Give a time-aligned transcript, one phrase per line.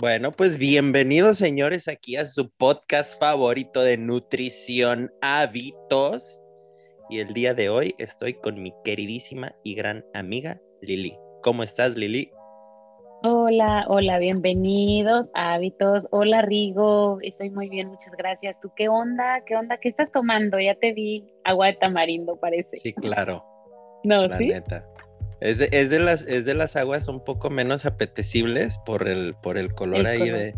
[0.00, 6.42] Bueno, pues bienvenidos señores aquí a su podcast favorito de nutrición hábitos.
[7.10, 11.18] Y el día de hoy estoy con mi queridísima y gran amiga Lili.
[11.42, 12.30] ¿Cómo estás, Lili?
[13.24, 16.06] Hola, hola, bienvenidos a Hábitos.
[16.10, 17.18] Hola, Rigo.
[17.20, 18.58] Estoy muy bien, muchas gracias.
[18.62, 19.42] ¿Tú qué onda?
[19.44, 19.76] ¿Qué onda?
[19.76, 20.58] ¿Qué estás tomando?
[20.58, 22.78] Ya te vi agua de tamarindo, parece.
[22.78, 23.44] Sí, claro.
[24.04, 24.48] no, la ¿sí?
[24.48, 24.89] neta.
[25.40, 29.34] Es de, es, de las, es de las aguas un poco menos apetecibles por el,
[29.42, 30.34] por el color El ahí color.
[30.34, 30.54] De,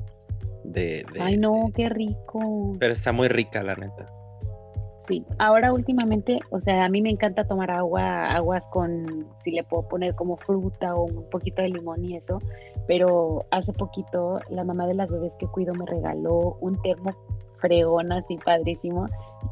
[0.65, 2.75] de, de- Ay, no, qué rico.
[2.79, 4.09] Pero está muy rica, la neta.
[5.07, 9.65] Sí, ahora últimamente, o sea, a mí me encanta tomar agua, aguas con, si le
[9.65, 12.41] puedo poner como fruta o un poquito de limón y eso,
[12.87, 17.11] pero hace poquito la mamá de las bebés que cuido me regaló un termo
[17.59, 19.09] fregón así padrísimo,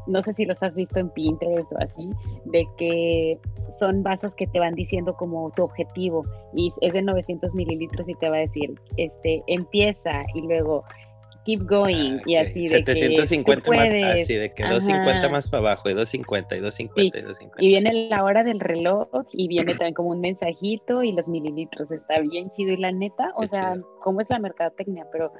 [0.07, 2.09] no sé si los has visto en Pinterest o así,
[2.45, 3.39] de que
[3.79, 8.15] son vasos que te van diciendo como tu objetivo y es de 900 mililitros y
[8.15, 10.83] te va a decir, este, empieza y luego
[11.43, 12.47] keep going y Ah, ok.
[12.49, 14.21] así de 750 que tú más puedes.
[14.23, 15.29] así de que 250 Ajá.
[15.29, 17.63] más para abajo y 250 y 250 y 250.
[17.63, 21.89] Y viene la hora del reloj y viene también como un mensajito y los mililitros.
[21.89, 22.73] Está bien chido.
[22.73, 23.87] Y la neta, o Qué sea, chido.
[24.03, 25.07] ¿cómo es la mercadotecnia?
[25.11, 25.31] Pero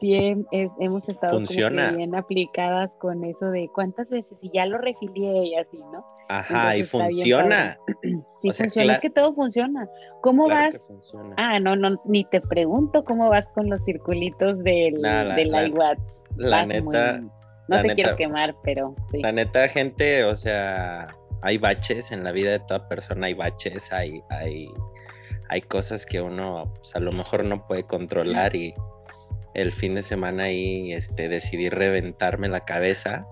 [0.00, 0.14] sí
[0.50, 1.90] es- hemos estado como que Funciona.
[1.92, 6.04] bien aplicadas con eso de cuántas veces y ya lo refilié y así, ¿no?
[6.28, 7.78] Ajá, y Entonces funciona.
[8.42, 8.94] Sí, O sea, funciona.
[8.94, 9.86] Es que todo funciona.
[10.22, 11.14] ¿Cómo Claro vas?
[11.36, 15.50] Ah, no, no, ni te pregunto cómo vas con los circulitos del, No, la- del
[15.50, 15.98] la- iWatch.
[16.36, 17.30] la Vas muy- neta- no
[17.68, 19.20] la te neta- quiero quemar, pero sí.
[19.20, 21.08] La neta, gente, o sea,
[21.42, 24.70] hay baches en la vida de toda persona, hay baches, hay, hay,
[25.50, 28.72] hay cosas que uno pues, a lo mejor no puede controlar y
[29.54, 33.26] el fin de semana ahí este, decidí reventarme la cabeza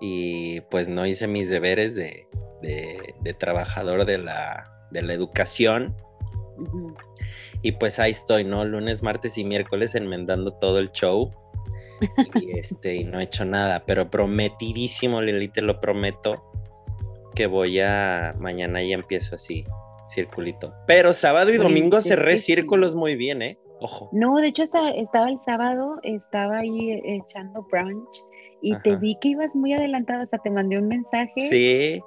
[0.00, 2.26] y pues no hice mis deberes de,
[2.62, 5.94] de- de trabajador de la, de la educación
[7.62, 8.64] y pues ahí estoy, ¿no?
[8.64, 11.30] Lunes, martes y miércoles enmendando todo el show.
[12.40, 16.42] Y, este, y no he hecho nada, pero prometidísimo, Lili, te lo prometo,
[17.34, 19.64] que voy a, mañana ya empiezo así,
[20.06, 20.72] circulito.
[20.86, 23.58] Pero sábado y domingo cerré círculos muy bien, ¿eh?
[23.80, 24.08] Ojo.
[24.12, 28.24] No, de hecho hasta, estaba el sábado, estaba ahí eh, echando brunch
[28.62, 28.98] y te Ajá.
[29.00, 31.32] vi que ibas muy adelantado, hasta te mandé un mensaje.
[31.36, 32.00] Sí,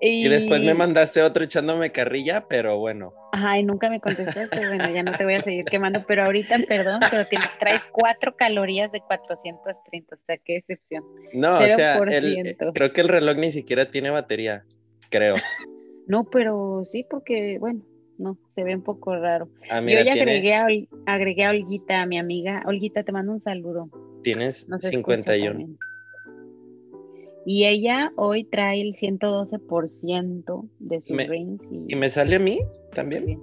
[0.00, 3.12] y después me mandaste otro echándome carrilla, pero bueno.
[3.32, 7.00] Ay, nunca me contestaste, bueno, ya no te voy a seguir quemando, pero ahorita, perdón,
[7.10, 11.02] pero te traes cuatro calorías de 430, o sea, qué excepción.
[11.32, 12.72] No, o sea, el- 0%.
[12.72, 14.64] creo que el reloj ni siquiera tiene batería,
[15.10, 15.36] creo.
[16.06, 17.80] No, pero sí, porque, bueno,
[18.18, 19.48] no, se ve un poco raro.
[19.70, 22.62] Ah, Yo ya tiene- agregué, a, Ol- agregué a Olguita, a mi amiga.
[22.66, 23.88] Olguita, te mando un saludo.
[24.22, 25.50] tienes No se 51.
[25.50, 25.78] escucha también.
[27.44, 31.70] Y ella hoy trae el 112% de sus Me- rings.
[31.70, 32.58] Y, ¿Y me sale a mí
[32.92, 33.38] también?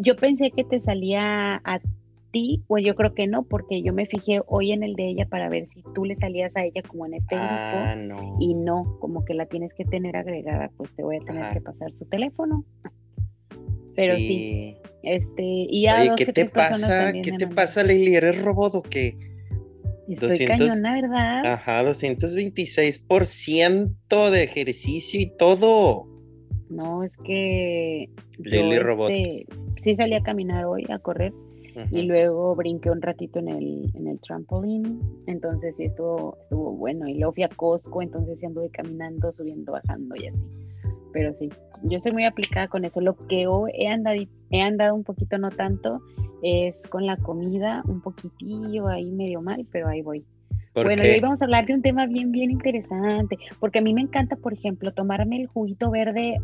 [0.00, 1.80] Yo pensé que te salía a
[2.32, 5.26] ti, o yo creo que no, porque yo me fijé hoy en el de ella
[5.28, 8.22] para ver si tú le salías a ella como en este Ah, grupo.
[8.22, 8.36] no.
[8.40, 11.54] Y no, como que la tienes que tener agregada, pues te voy a tener Ajá.
[11.54, 12.64] que pasar su teléfono.
[13.98, 17.12] Pero sí, Este, y ya Oye, dos ¿qué que te pasa?
[17.12, 17.80] ¿Qué te pasa?
[17.80, 19.18] ¿Eres robot o qué?
[20.08, 21.44] Estoy 200 cañona, ¿verdad?
[21.52, 26.06] Ajá, 226% de ejercicio y todo.
[26.70, 28.08] No, es que
[28.38, 29.10] Lili yo, Robot.
[29.10, 29.46] este,
[29.80, 31.32] sí salí a caminar hoy, a correr,
[31.92, 37.08] y luego brinqué un ratito en el, en el trampolín, entonces sí estuvo, estuvo bueno,
[37.08, 40.44] y luego fui a Costco, entonces sí anduve caminando, subiendo, bajando y así.
[41.12, 41.48] Pero sí,
[41.82, 43.00] yo estoy muy aplicada con eso.
[43.00, 44.16] Lo que he andado,
[44.50, 46.00] he andado un poquito, no tanto,
[46.42, 50.24] es con la comida, un poquitillo ahí medio mal, pero ahí voy.
[50.72, 51.08] ¿Por Bueno, qué?
[51.08, 54.02] y hoy vamos a hablar de un tema bien, bien interesante, porque a mí me
[54.02, 56.36] encanta, por ejemplo, tomarme el juguito verde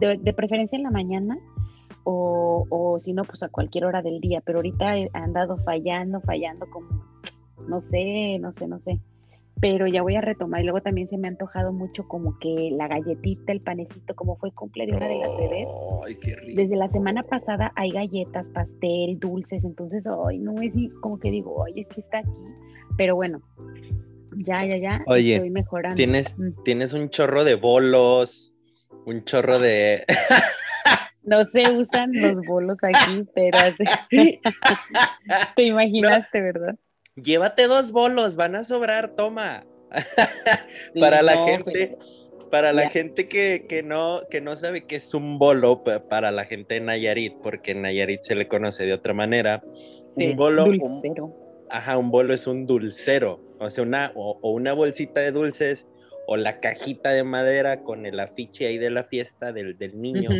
[0.00, 1.38] de, de preferencia en la mañana
[2.04, 6.20] o, o si no, pues a cualquier hora del día, pero ahorita he andado fallando,
[6.20, 7.04] fallando como,
[7.68, 9.00] no sé, no sé, no sé,
[9.64, 12.68] pero ya voy a retomar y luego también se me ha antojado mucho como que
[12.76, 15.68] la galletita, el panecito, como fue cumple de una de las bebés.
[16.04, 16.60] Ay, qué rico.
[16.60, 21.30] Desde la semana pasada hay galletas, pastel, dulces, entonces, ay, no es y como que
[21.30, 22.28] digo, ay, es que está aquí.
[22.98, 23.40] Pero bueno,
[24.36, 25.96] ya, ya, ya, Oye, estoy mejorando.
[25.96, 26.62] Tienes, Mm.
[26.62, 28.52] tienes un chorro de bolos,
[29.06, 30.04] un chorro de...
[31.22, 33.56] No se usan los bolos aquí, pero
[35.56, 36.74] te imaginaste, ¿verdad?
[37.16, 39.64] Llévate dos bolos, van a sobrar, toma.
[40.92, 41.96] Sí, para la no, gente,
[42.50, 42.90] para la Ya.
[42.90, 46.74] gente que, que no, que no sabe qué es un bolo, pa- para la gente
[46.74, 49.62] de Nayarit, porque en Nayarit se le conoce de otra manera.
[50.16, 51.02] sí, un bolo, un-
[51.70, 55.86] ajá, un bolo es un dulcero, o sea, una, o, o una bolsita de dulces,
[56.26, 60.30] o la cajita de madera con el afiche ahí de la fiesta del, del niño,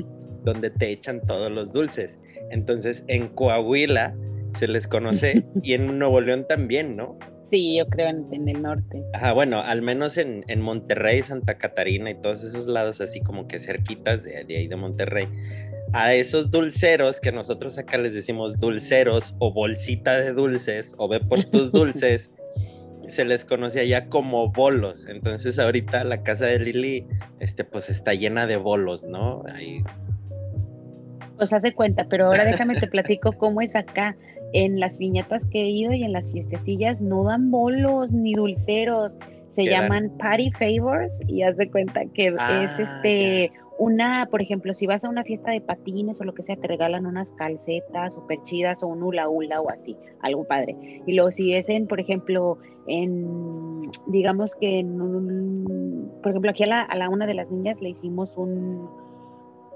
[0.43, 2.19] donde te echan todos los dulces.
[2.51, 4.17] Entonces, en Coahuila
[4.55, 7.19] se les conoce y en Nuevo León también, ¿no?
[7.51, 9.05] Sí, yo creo en, el norte.
[9.13, 13.59] Ajá, bueno, al menos en, Monterrey, Santa Catarina y todos esos lados así como que
[13.59, 15.29] cerquitas de, de ahí de Monterrey.
[15.93, 21.21] A esos dulceros que nosotros acá les decimos dulceros o bolsita de dulces o ve
[21.21, 22.33] por tus dulces,
[23.07, 25.07] se les conocía ya como bolos.
[25.07, 27.07] Entonces ahorita la casa de Lili,
[27.39, 29.45] este, pues está llena de bolos, ¿no?
[29.47, 29.85] Ahí
[31.37, 34.17] pues hace cuenta, pero ahora déjame te platico cómo es acá.
[34.55, 39.17] En las viñetas que he ido y en las fiestecillas no dan bolos ni dulceros,
[39.51, 44.73] se llaman party favors y haz de cuenta que es ah, este una, por ejemplo,
[44.73, 48.15] si vas a una fiesta de patines o lo que sea, te regalan unas calcetas
[48.15, 51.03] súper chidas o un hula hula o así, algo padre.
[51.07, 56.63] Y luego si es en, por ejemplo, en, digamos que en un, por ejemplo, aquí
[56.63, 58.89] a la, a la una de las niñas le hicimos un,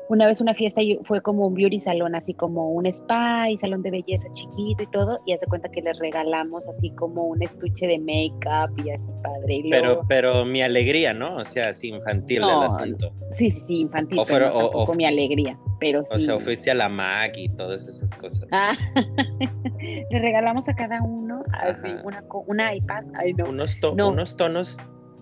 [0.08, 3.58] una vez una fiesta y fue como un beauty salón, así como un spa y
[3.58, 7.42] salón de belleza chiquito y todo, y hace cuenta que les regalamos así como un
[7.42, 9.62] estuche de make-up y así padre.
[9.70, 11.36] pero, pero mi alegría, ¿no?
[11.36, 13.12] O sea, así infantil el asunto.
[13.32, 14.18] Sí, sí, sí, infantil.
[14.18, 16.10] O, pero, o, mi alegría, pero sí.
[16.14, 18.48] O sea, fuiste a la MAC y todas esas cosas.
[18.50, 18.76] Ah,
[20.10, 23.04] le regalamos a cada uno así, una, una iPad.
[23.14, 23.50] Ay, no.
[23.50, 24.78] Unos, unos tonos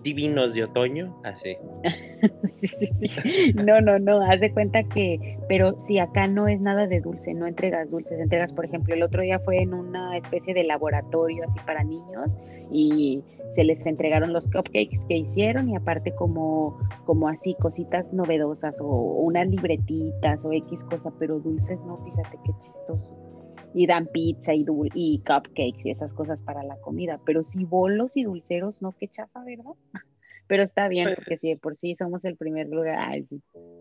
[0.07, 1.57] divinos de otoño, así.
[3.55, 7.33] no, no, no, haz de cuenta que, pero si acá no es nada de dulce,
[7.33, 11.43] no entregas dulces, entregas, por ejemplo, el otro día fue en una especie de laboratorio
[11.43, 12.31] así para niños
[12.71, 13.21] y
[13.53, 18.87] se les entregaron los cupcakes que hicieron y aparte como, como así cositas novedosas o
[18.87, 23.26] unas libretitas o X cosa, pero dulces no, fíjate qué chistoso
[23.73, 28.17] y dan pizza y, y cupcakes y esas cosas para la comida, pero si bolos
[28.17, 29.73] y dulceros, no, qué chafa, ¿verdad?
[30.49, 33.21] Pero está bien, porque si de pues por sí somos el primer lugar.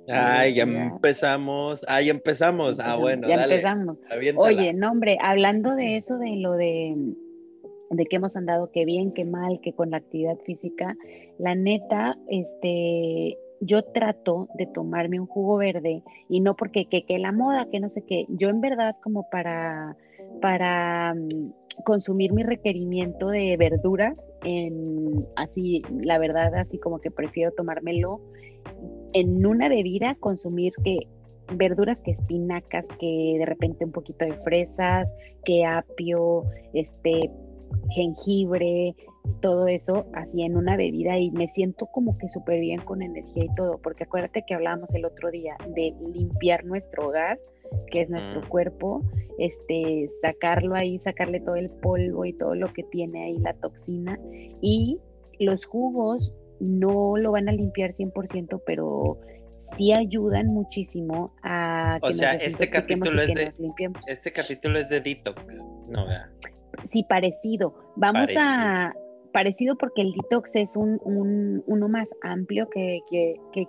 [0.08, 1.84] Ay, ya empezamos.
[1.86, 2.80] Ay, empezamos.
[2.80, 3.98] Ah, bueno, ya empezamos.
[4.34, 7.14] Oye, no, hombre, hablando de eso, de lo de
[7.90, 10.96] de que hemos andado, que bien, que mal, que con la actividad física,
[11.38, 17.32] la neta, este, yo trato de tomarme un jugo verde y no porque que, la
[17.32, 19.96] moda, que no sé qué, yo en verdad como para,
[20.40, 27.52] para mm, consumir mi requerimiento de verduras, en, así, la verdad, así como que prefiero
[27.52, 28.20] tomármelo
[29.12, 30.98] en una bebida, consumir que
[31.54, 35.08] verduras que espinacas, que de repente un poquito de fresas,
[35.44, 36.44] que apio,
[36.74, 37.30] este,
[37.90, 38.94] jengibre,
[39.40, 43.44] todo eso así en una bebida y me siento como que súper bien con energía
[43.44, 47.38] y todo, porque acuérdate que hablábamos el otro día de limpiar nuestro hogar,
[47.90, 48.48] que es nuestro mm.
[48.48, 49.02] cuerpo,
[49.38, 54.18] este, sacarlo ahí, sacarle todo el polvo y todo lo que tiene ahí la toxina
[54.60, 54.98] y
[55.38, 59.18] los jugos no lo van a limpiar 100%, pero
[59.76, 63.52] sí ayudan muchísimo a que o sea, este capítulo es de
[64.06, 65.42] este capítulo es de detox,
[65.88, 66.06] no.
[66.90, 67.74] Sí, parecido.
[67.96, 68.94] Vamos a
[69.36, 70.98] parecido porque el detox es un,
[71.66, 73.02] uno más amplio que,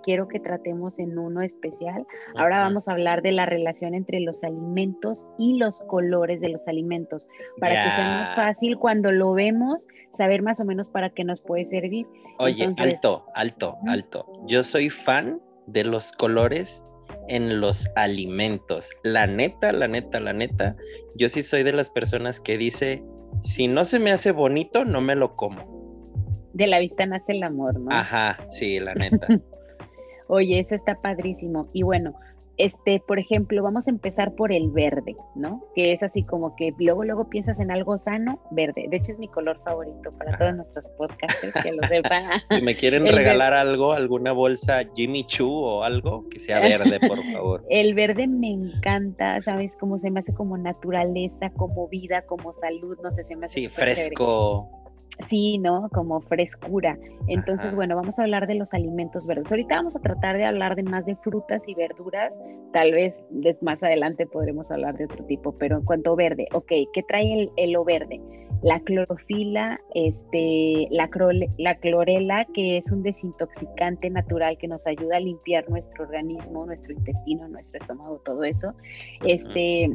[0.02, 2.06] quiero que tratemos en uno especial.
[2.36, 6.66] Ahora vamos a hablar de la relación entre los alimentos y los colores de los
[6.68, 7.28] alimentos,
[7.60, 11.42] para que sea más fácil cuando lo vemos, saber más o menos para qué nos
[11.42, 12.06] puede servir.
[12.38, 14.24] Oye, alto, alto, alto.
[14.46, 16.82] Yo soy fan de los colores
[17.28, 18.90] en los alimentos.
[19.02, 20.76] La neta, la neta, la neta,
[21.14, 23.02] yo sí soy de las personas que dice
[23.42, 26.50] si no se me hace bonito, no me lo como.
[26.52, 27.90] De la vista nace el amor, ¿no?
[27.90, 29.26] Ajá, sí, la neta.
[30.28, 31.70] Oye, eso está padrísimo.
[31.72, 32.14] Y bueno,
[32.58, 35.64] este, por ejemplo, vamos a empezar por el verde, ¿no?
[35.74, 38.86] Que es así como que luego, luego piensas en algo sano, verde.
[38.90, 42.22] De hecho, es mi color favorito para todos nuestros podcasters que lo sepan.
[42.50, 47.22] si me quieren regalar algo, alguna bolsa Jimmy Choo o algo, que sea verde, por
[47.32, 47.64] favor.
[47.70, 49.76] El verde me encanta, ¿sabes?
[49.76, 53.54] Como se me hace como naturaleza, como vida, como salud, no sé, se me hace.
[53.54, 54.68] Sí, fresco.
[55.20, 55.88] Sí, ¿no?
[55.92, 56.96] Como frescura.
[57.26, 59.50] Entonces, bueno, vamos a hablar de los alimentos verdes.
[59.50, 62.38] Ahorita vamos a tratar de hablar de más de frutas y verduras.
[62.72, 63.20] Tal vez
[63.60, 67.50] más adelante podremos hablar de otro tipo, pero en cuanto a verde, ok, ¿qué trae
[67.56, 68.20] el, lo verde?
[68.62, 71.10] La clorofila, este, la,
[71.58, 76.92] la clorela, que es un desintoxicante natural que nos ayuda a limpiar nuestro organismo, nuestro
[76.92, 78.72] intestino, nuestro estómago, todo eso.
[79.24, 79.90] Este,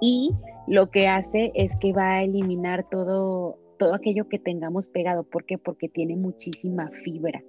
[0.00, 0.32] y
[0.66, 5.24] lo que hace es que va a eliminar todo todo aquello que tengamos pegado.
[5.24, 5.58] ¿Por qué?
[5.58, 7.44] Porque tiene muchísima fibra.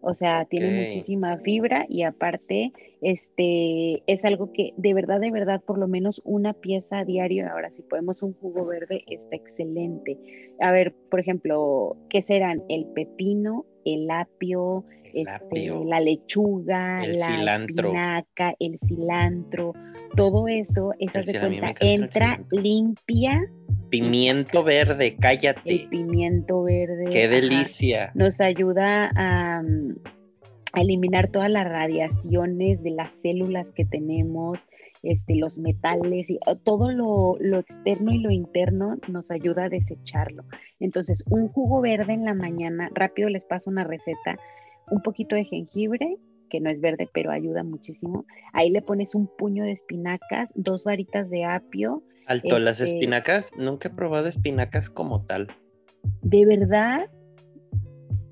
[0.00, 5.60] O sea, tiene muchísima fibra y aparte, este, es algo que de verdad, de verdad,
[5.60, 10.16] por lo menos una pieza a diario, ahora si podemos un jugo verde, está excelente.
[10.60, 12.62] A ver, por ejemplo, ¿qué serán?
[12.68, 14.84] El pepino, el apio,
[15.16, 19.72] este, la lechuga, la espinaca, el cilantro,
[20.14, 23.50] todo eso, esa de cuenta, entra limpia.
[23.88, 25.60] Pimiento verde, cállate.
[25.64, 27.06] El pimiento verde.
[27.10, 28.10] Qué delicia.
[28.14, 29.62] nos ayuda a,
[30.72, 34.60] a eliminar todas las radiaciones de las células que tenemos
[35.06, 40.44] este, los metales y todo lo, externo y lo interno nos ayuda a desecharlo.
[40.80, 44.36] Entonces, un jugo verde en la mañana, rápido les paso una receta,
[44.90, 46.16] un poquito de jengibre,
[46.50, 48.24] que no es verde, pero ayuda muchísimo.
[48.52, 52.02] Ahí le pones un puño de espinacas, dos varitas de apio.
[52.26, 55.48] Alto, las este espinacas, nunca he probado espinacas como tal.
[56.22, 57.08] ¿De verdad?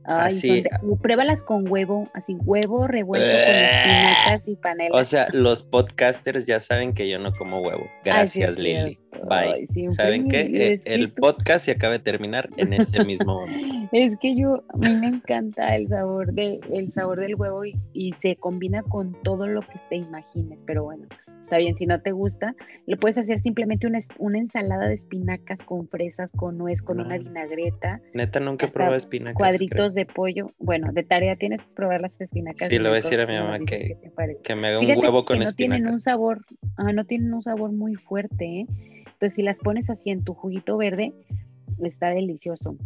[0.07, 0.65] Ay,
[1.01, 4.99] pruébalas con huevo, así huevo revuelto con espinacas y panela.
[4.99, 7.89] O sea, los podcasters ya saben que yo no como huevo.
[8.05, 8.99] Gracias, Lili.
[9.29, 9.67] Bye.
[9.91, 10.41] ¿Saben qué?
[10.41, 13.75] Eh, el podcast se acaba de terminar en este mismo momento.
[13.95, 17.79] Es que yo, a mí me encanta el sabor, de, el sabor del huevo y,
[17.93, 21.07] y se combina con todo lo que te imagines, pero bueno
[21.45, 25.63] está bien, si no te gusta, lo puedes hacer simplemente una, una ensalada de espinacas
[25.63, 28.01] con fresas, con nuez, con una vinagreta.
[28.13, 29.37] Neta, nunca he probado espinacas.
[29.37, 30.51] Cuadritos de pollo.
[30.59, 32.69] Bueno, de tarea tienes que probar las espinacas.
[32.69, 33.97] Sí, le voy a decir a mi mamá que,
[34.43, 35.55] que, me haga un huevo con que no espinacas.
[35.79, 36.41] Tienen un sabor,
[36.77, 38.67] ah, no tienen un sabor muy fuerte, ¿eh?
[39.07, 41.13] Entonces, si las pones así en tu juguito verde,
[41.83, 42.77] está delicioso.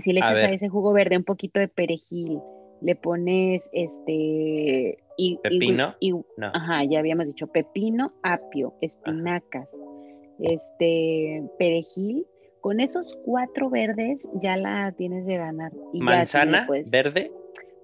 [0.00, 2.40] Si le echas a ese jugo verde un poquito de perejil,
[2.80, 9.68] le pones este y, pepino y, ajá ya habíamos dicho pepino apio espinacas
[10.38, 12.24] este perejil
[12.60, 17.32] con esos cuatro verdes ya la tienes de ganar manzana verde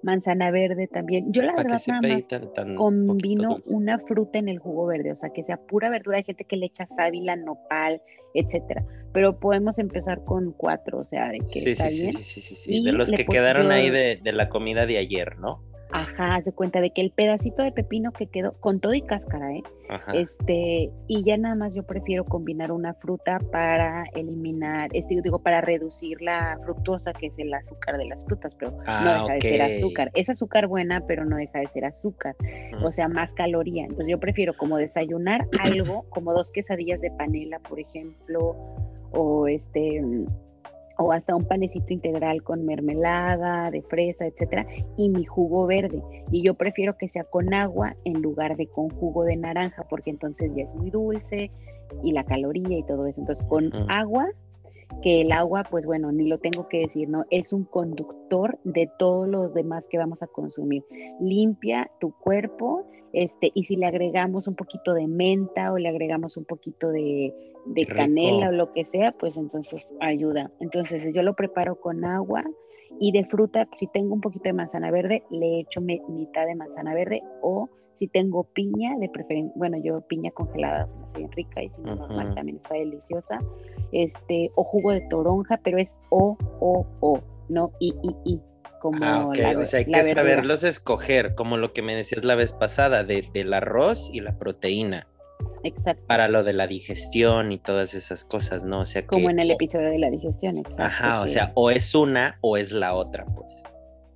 [0.03, 1.31] manzana verde también.
[1.31, 5.43] Yo la verdad nada más combino una fruta en el jugo verde, o sea, que
[5.43, 6.17] sea pura verdura.
[6.17, 8.01] Hay gente que le echa sábila, nopal,
[8.33, 8.85] etcétera.
[9.13, 12.83] Pero podemos empezar con cuatro, o sea, de que sí, sí, Sí, sí, sí, sí,
[12.83, 15.63] de los que quedaron ahí de, de la comida de ayer, ¿no?
[15.95, 19.53] Ajá, se cuenta de que el pedacito de pepino que quedó, con todo y cáscara,
[19.53, 19.63] ¿eh?
[20.13, 25.61] Este, y ya nada más yo prefiero combinar una fruta para eliminar, este, digo, para
[25.61, 29.41] reducir la fructosa, que es el azúcar de las frutas, pero no ah, deja de
[29.41, 30.11] ser azúcar.
[30.15, 32.35] Es azúcar buena, pero no deja de ser azúcar,
[32.83, 33.83] o sea, más caloría.
[33.83, 38.57] Entonces yo prefiero como desayunar algo, como dos quesadillas de panela, por ejemplo,
[39.11, 40.01] o este
[40.97, 44.65] o hasta un panecito integral con mermelada, de fresa, etcétera,
[44.97, 46.01] y mi jugo verde.
[46.31, 50.09] Y yo prefiero que sea con agua en lugar de con jugo de naranja, porque
[50.09, 51.51] entonces ya es muy dulce
[52.03, 53.21] y la caloría y todo eso.
[53.21, 54.27] Entonces, con agua,
[55.01, 57.25] que el agua, pues bueno, ni lo tengo que decir, ¿no?
[57.29, 60.83] Es un conductor de todos los demás que vamos a consumir.
[61.19, 66.37] Limpia tu cuerpo, este, y si le agregamos un poquito de menta o le agregamos
[66.37, 67.33] un poquito de
[67.65, 70.51] de canela o lo que sea, pues entonces ayuda.
[70.59, 72.43] Entonces yo lo preparo con agua
[72.99, 76.93] y de fruta, si tengo un poquito de manzana verde, le echo mitad de manzana
[76.93, 81.31] verde o si tengo piña, de preferencia, bueno, yo piña congelada se me hace bien
[81.31, 83.39] rica y si no normal también está deliciosa.
[83.91, 88.41] Este, o jugo de toronja, pero es O, O, O, no I, I, I.
[88.81, 92.53] Como ah, o sea, hay que saberlos escoger, como lo que me decías la vez
[92.53, 95.07] pasada, de, del arroz y la proteína.
[95.63, 96.03] Exacto.
[96.05, 98.81] Para lo de la digestión y todas esas cosas, ¿no?
[98.81, 100.83] O sea Como en el episodio de la digestión, exacto.
[100.83, 103.63] Ajá, o sea, o es una o es la otra, pues.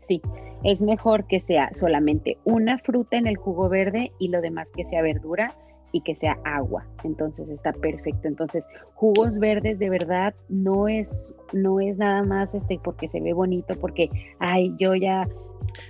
[0.09, 0.23] Sí,
[0.63, 4.83] es mejor que sea solamente una fruta en el jugo verde y lo demás que
[4.83, 5.55] sea verdura
[5.91, 6.87] y que sea agua.
[7.03, 8.27] Entonces está perfecto.
[8.27, 13.33] Entonces, jugos verdes de verdad no es no es nada más este porque se ve
[13.33, 15.27] bonito, porque ay, yo ya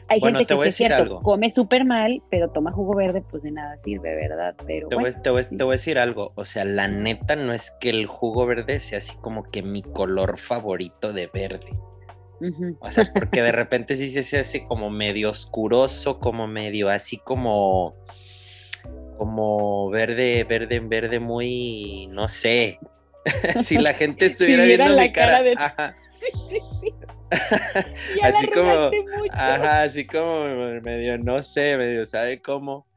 [0.10, 3.78] hay gente que es cierto, come súper mal, pero toma jugo verde, pues de nada
[3.86, 4.54] sirve, ¿verdad?
[4.68, 5.30] Pero te, voy, te,
[5.64, 8.98] voy, a decir algo, o sea, la neta no es que el jugo verde sea
[8.98, 11.80] así como que mi color favorito de verde.
[12.80, 17.96] O sea, porque de repente sí se hace como medio oscuroso, como medio así como
[19.20, 22.80] como verde, verde, verde muy, no sé.
[23.64, 25.98] si la gente estuviera viendo mi cara, cara
[28.24, 28.92] así como,
[29.32, 30.46] ajá, así como
[30.82, 32.88] medio, no sé, medio sabe cómo,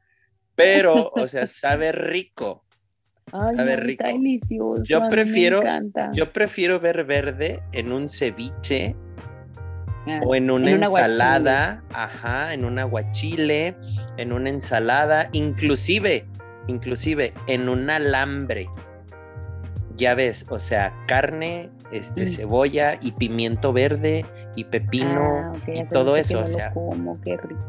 [0.55, 2.65] pero, o sea, sabe rico.
[3.29, 4.05] sabe rico.
[4.05, 4.85] delicioso.
[4.85, 5.63] Yo prefiero,
[6.13, 8.95] yo prefiero ver verde en un ceviche
[10.07, 13.77] ah, o en una ensalada, ajá, en un aguachile,
[14.17, 16.27] en una ensalada, inclusive,
[16.67, 18.69] inclusive en un alambre.
[19.97, 22.27] Ya ves, o sea, carne este, mm.
[22.27, 24.25] cebolla y pimiento verde
[24.57, 26.73] y pepino ah, y todo eso, o sea,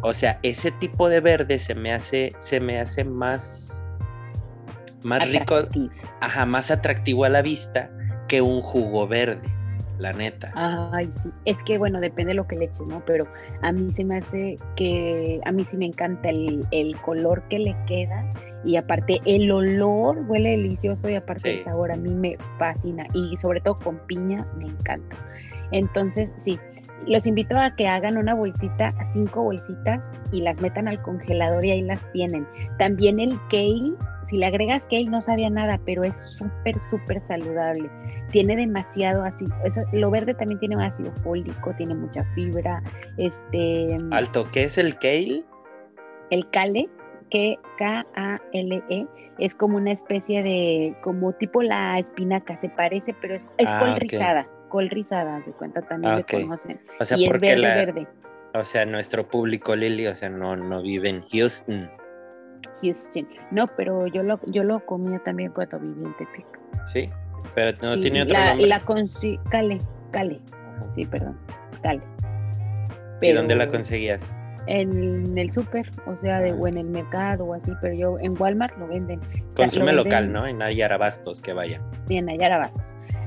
[0.02, 3.84] o sea, ese tipo de verde se me hace, se me hace más,
[5.04, 5.68] más rico,
[6.22, 7.90] ajá, más atractivo a la vista
[8.28, 9.42] que un jugo verde.
[10.00, 10.52] La neta.
[10.56, 11.30] Ay, sí.
[11.46, 13.04] Es que, bueno, depende de lo que le eches, ¿no?
[13.06, 13.28] Pero
[13.62, 17.60] a mí se me hace que, a mí sí me encanta el, el color que
[17.60, 18.26] le queda
[18.66, 23.36] y aparte el olor huele delicioso y aparte el sabor a mí me fascina y
[23.38, 25.16] sobre todo con piña me encanta.
[25.72, 26.60] Entonces, sí,
[27.08, 31.72] los invito a que hagan una bolsita, cinco bolsitas y las metan al congelador y
[31.72, 32.48] ahí las tienen.
[32.78, 33.94] También el kale,
[34.30, 37.90] si le agregas kale no sabía nada, pero es súper, súper saludable.
[38.34, 39.56] Tiene demasiado ácido,
[39.94, 42.84] lo verde también tiene un ácido fólico, tiene mucha fibra.
[43.18, 45.46] Este, Alto, ¿qué es el kale?
[46.30, 46.90] El kale,
[47.32, 49.08] K-A-L-E,
[49.40, 53.96] es como una especie de, como tipo la espinaca, se parece, pero es, ah, col
[53.96, 56.82] rizada col rizada, de cuenta también le conocen.
[57.00, 58.08] O sea, y es verde, verde.
[58.56, 61.92] O sea, nuestro público, Lili, o sea, no, no vive en Houston.
[62.82, 63.28] Houston.
[63.52, 66.46] No, pero yo lo, yo lo comía también cuando viví en Tepic.
[66.92, 67.08] Sí,
[67.56, 68.68] pero no tiene otro la, nombre.
[68.68, 68.82] La
[69.50, 69.82] Cale,
[70.12, 70.40] Cale.
[70.96, 71.38] Sí, perdón,
[71.82, 72.02] Cale.
[73.22, 74.38] ¿Y dónde la conseguías?
[74.68, 78.40] En el súper, o sea, de, o en el mercado o así, pero yo en
[78.40, 79.20] Walmart lo venden.
[79.56, 80.48] Consume local, ¿no?
[80.48, 81.82] En Ayarabastos, que vaya.
[82.08, 82.30] Sí, en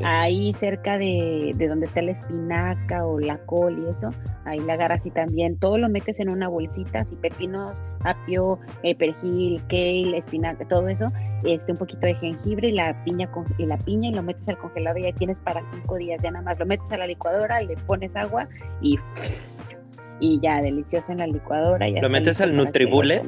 [0.05, 4.11] ahí cerca de, donde está la espinaca o la col y eso,
[4.45, 8.95] ahí la agarras y también todo lo metes en una bolsita, así pepinos, apio, eh,
[8.95, 11.13] perejil, kale, espinaca, todo eso,
[11.45, 14.59] este, un poquito de jengibre y la piña y la piña y lo metes al
[14.59, 17.61] congelador y ya tienes para cinco días, ya nada más lo metes a la licuadora,
[17.61, 18.49] le pones agua
[18.81, 18.99] y
[20.19, 21.89] y ya delicioso en la licuadora.
[21.89, 23.23] ¿Lo metes al Nutribullet?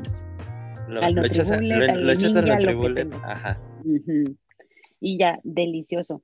[0.89, 3.59] Lo, al echas, al Nutribullet, ajá.
[5.01, 6.23] Y ya, delicioso.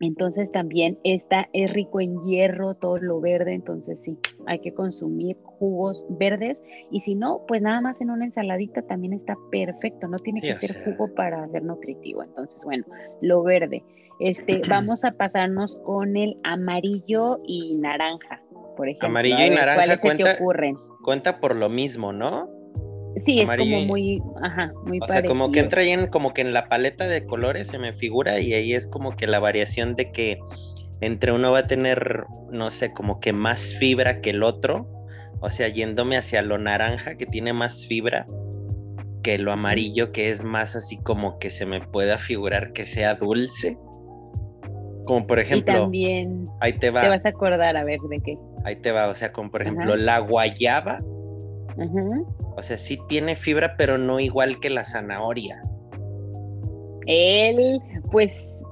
[0.00, 5.36] Entonces también esta es rico en hierro, todo lo verde, entonces sí, hay que consumir
[5.42, 6.60] jugos verdes
[6.90, 10.54] y si no, pues nada más en una ensaladita también está perfecto, no tiene que
[10.56, 12.22] ser jugo para ser nutritivo.
[12.22, 12.84] Entonces, bueno,
[13.20, 13.84] lo verde.
[14.18, 18.42] Este, vamos a pasarnos con el amarillo y naranja,
[18.76, 19.08] por ejemplo.
[19.08, 20.38] Amarillo y naranja cuenta,
[21.04, 22.63] cuenta por lo mismo, ¿no?
[23.24, 26.40] Sí, es como muy, ajá, muy O sea, como que entra ahí en, como que
[26.40, 29.94] en la paleta de colores se me figura y ahí es como que la variación
[29.94, 30.38] de que
[31.00, 34.88] entre uno va a tener, no sé, como que más fibra que el otro,
[35.40, 38.26] o sea, yéndome hacia lo naranja que tiene más fibra
[39.22, 43.14] que lo amarillo que es más así como que se me pueda figurar que sea
[43.14, 43.78] dulce.
[45.06, 47.02] Como por ejemplo, y también ahí te va.
[47.02, 48.38] Te vas a acordar a ver de qué.
[48.64, 51.00] Ahí te va, o sea, como por ejemplo la guayaba.
[51.76, 55.62] Ajá o sea, sí tiene fibra, pero no igual que la zanahoria.
[57.06, 58.62] Él, pues,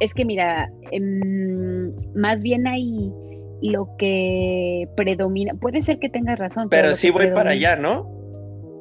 [0.00, 3.12] es que mira, em, más bien ahí
[3.62, 6.68] lo que predomina, puede ser que tengas razón.
[6.68, 8.12] Pero, sí voy para allá, ¿no?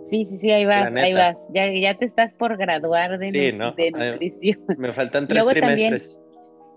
[0.06, 1.50] Sí, sí, sí, ahí vas, ahí vas.
[1.54, 4.60] Ya, ya te estás por graduar de, nutrición.
[4.78, 6.22] Me faltan tres trimestres.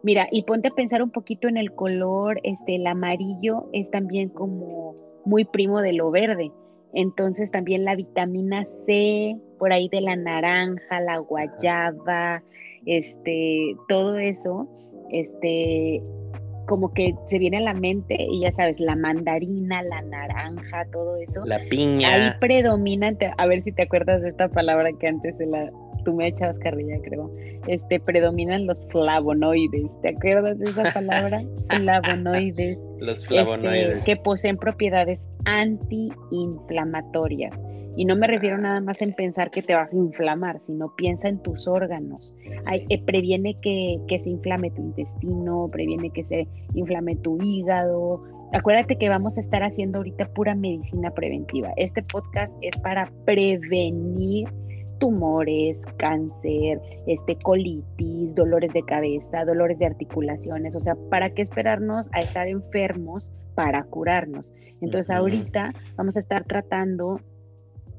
[0.02, 4.28] mira, y ponte a pensar un poquito en el color, este, el amarillo es también
[4.28, 6.52] como muy primo de lo verde.
[6.92, 12.42] Entonces también la vitamina C, por ahí de la naranja, la guayaba,
[12.86, 14.68] este, todo eso,
[15.10, 16.02] este,
[16.66, 21.16] como que se viene a la mente y ya sabes, la mandarina, la naranja, todo
[21.16, 21.44] eso.
[21.44, 22.14] La piña.
[22.14, 25.70] Ahí predomina, a ver si te acuerdas de esta palabra que antes se la,
[26.06, 27.30] tú me echabas carrilla, creo.
[27.66, 30.00] Este, predominan los flavonoides.
[30.00, 31.42] ¿Te acuerdas de esa palabra?
[31.68, 32.78] flavonoides.
[33.00, 34.04] Los este, flavonoides.
[34.04, 37.52] que poseen propiedades antiinflamatorias.
[37.98, 41.28] Y no me refiero nada más en pensar que te vas a inflamar, sino piensa
[41.28, 42.32] en tus órganos.
[42.70, 48.22] Eh, previene que, que, se inflame tu intestino, previene que se inflame tu hígado.
[48.52, 51.72] Acuérdate que vamos a estar haciendo ahorita pura medicina preventiva.
[51.76, 54.46] Este podcast es para prevenir
[54.98, 60.74] tumores, cáncer, este, colitis, dolores de cabeza, dolores de articulaciones.
[60.74, 64.52] O sea, ¿para qué esperarnos a estar enfermos para curarnos?
[64.80, 67.20] Entonces, ahorita vamos a estar tratando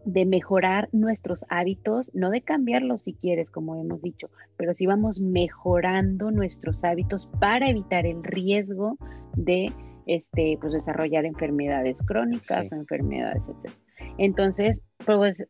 [0.06, 5.20] de mejorar nuestros hábitos, no de cambiarlos si quieres, como hemos dicho, pero sí vamos
[5.20, 8.98] mejorando nuestros hábitos para evitar el riesgo
[9.36, 9.74] de
[10.06, 13.74] este, pues, desarrollar enfermedades crónicas o enfermedades, etc.
[14.18, 15.46] Entonces, pues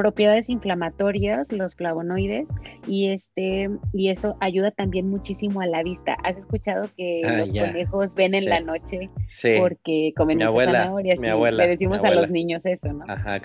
[0.00, 2.48] propiedades inflamatorias, los flavonoides,
[2.86, 6.16] y este, y eso ayuda también muchísimo a la vista.
[6.24, 9.10] ¿Has escuchado que ah, los conejos ven en la noche
[9.58, 13.04] porque comen mi abuela, Mi abuela, Le decimos a los niños eso, ¿no?
[13.08, 13.40] Ajá,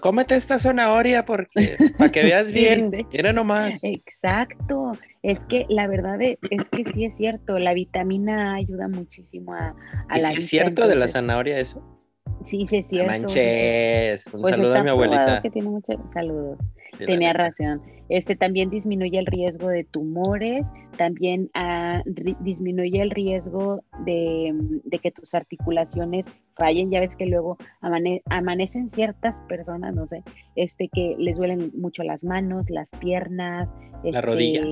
[0.00, 3.78] cómete esta zanahoria porque para que veas bien, mira nomás.
[3.84, 4.98] Exacto.
[5.22, 9.76] Es que la verdad es que sí es cierto, la vitamina A ayuda muchísimo a,
[10.08, 11.99] a la sí ¿Es cierto de la zanahoria eso?
[12.44, 13.10] Sí, sí, es cierto.
[13.10, 15.42] Manches, un pues saludo a mi abuelita.
[15.42, 16.58] Que tiene muchos saludos.
[16.98, 17.82] Tenía razón.
[18.08, 22.02] Este también disminuye el riesgo de tumores, también ah,
[22.40, 24.52] disminuye el riesgo de,
[25.00, 26.26] que tus articulaciones
[26.56, 26.90] fallen.
[26.90, 30.24] Ya ves que luego amanecen ciertas personas, no sé,
[30.56, 33.68] este que les duelen mucho las manos, las piernas,
[34.02, 34.62] la rodilla.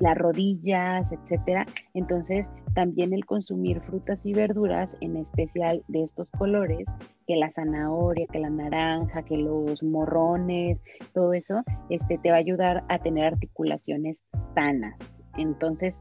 [0.00, 1.66] Las rodillas, etcétera.
[1.94, 6.86] Entonces, también el consumir frutas y verduras, en especial de estos colores,
[7.26, 10.80] que la zanahoria, que la naranja, que los morrones,
[11.14, 14.22] todo eso, este, te va a ayudar a tener articulaciones
[14.54, 14.96] sanas.
[15.36, 15.98] Entonces...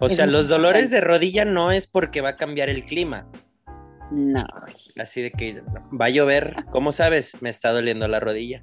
[0.00, 3.28] O sea, los dolores de rodilla no es porque va a cambiar el clima.
[4.10, 4.44] No.
[4.96, 5.62] Así de que
[6.00, 7.40] va a llover, ¿cómo sabes?
[7.40, 8.62] Me está doliendo la rodilla.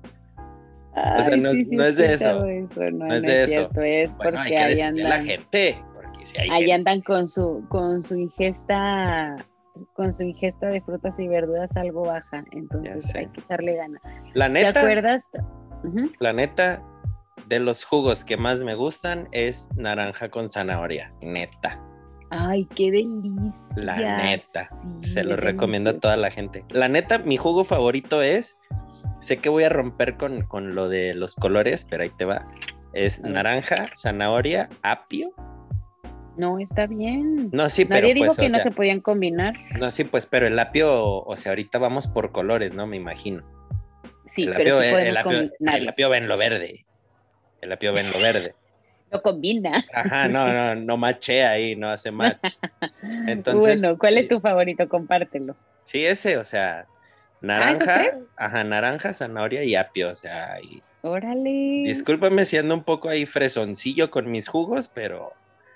[0.95, 2.45] O sea, no, es de eso.
[2.91, 3.69] no, es de eso.
[3.81, 5.77] es porque hay que ahí andan, la gente.
[6.49, 9.37] ahí andan con su, con su ingesta
[9.93, 13.99] con su ingesta de frutas y verduras algo baja, entonces hay que echarle gana.
[14.33, 15.25] La neta, ¿Te acuerdas?
[16.19, 16.83] La neta,
[17.47, 21.81] de los jugos que más me gustan es naranja con zanahoria, neta.
[22.29, 23.67] Ay, qué delicia.
[23.75, 24.69] La neta,
[25.01, 26.63] se lo recomiendo a toda la gente.
[26.69, 28.57] La neta, mi jugo favorito es,
[29.21, 32.45] sé que voy a romper con, con lo de los colores, pero ahí te va.
[32.91, 35.33] Es naranja, zanahoria, apio
[36.37, 37.49] no, está bien.
[37.51, 38.01] No, sí, pero.
[38.01, 39.53] Nadie dijo pues, que no se podían combinar.
[39.79, 42.87] No, sí, pues, pero el apio, o sea, ahorita vamos por colores, ¿no?
[42.87, 43.43] Me imagino.
[44.35, 45.17] Sí, pero apio, el,
[45.87, 46.85] apio, va en lo verde.
[47.61, 48.55] El apio va en lo verde.
[49.11, 49.83] No combina.
[49.93, 52.47] Ajá, no, no, no machea ahí, no hace match.
[53.27, 53.81] Entonces.
[53.81, 54.87] Bueno, ¿cuál es tu favorito?
[54.87, 55.57] Compártelo.
[55.83, 56.87] Sí, ese, o sea,
[57.41, 60.81] ah, naranja, ajá, naranja, zanahoria y apio, o sea, y...
[61.03, 61.83] Órale.
[61.85, 65.33] Discúlpame si ando un poco ahí fresoncillo con mis jugos, pero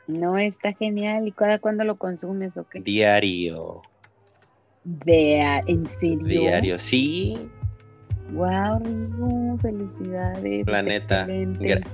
[0.08, 1.28] no, está genial.
[1.28, 2.80] ¿Y cada cuándo lo consumes o qué?
[2.82, 3.82] Diario.
[4.84, 6.26] De, ¿En serio?
[6.26, 7.50] Diario, sí.
[8.32, 10.66] Wow, felicidades.
[10.66, 11.28] Planeta.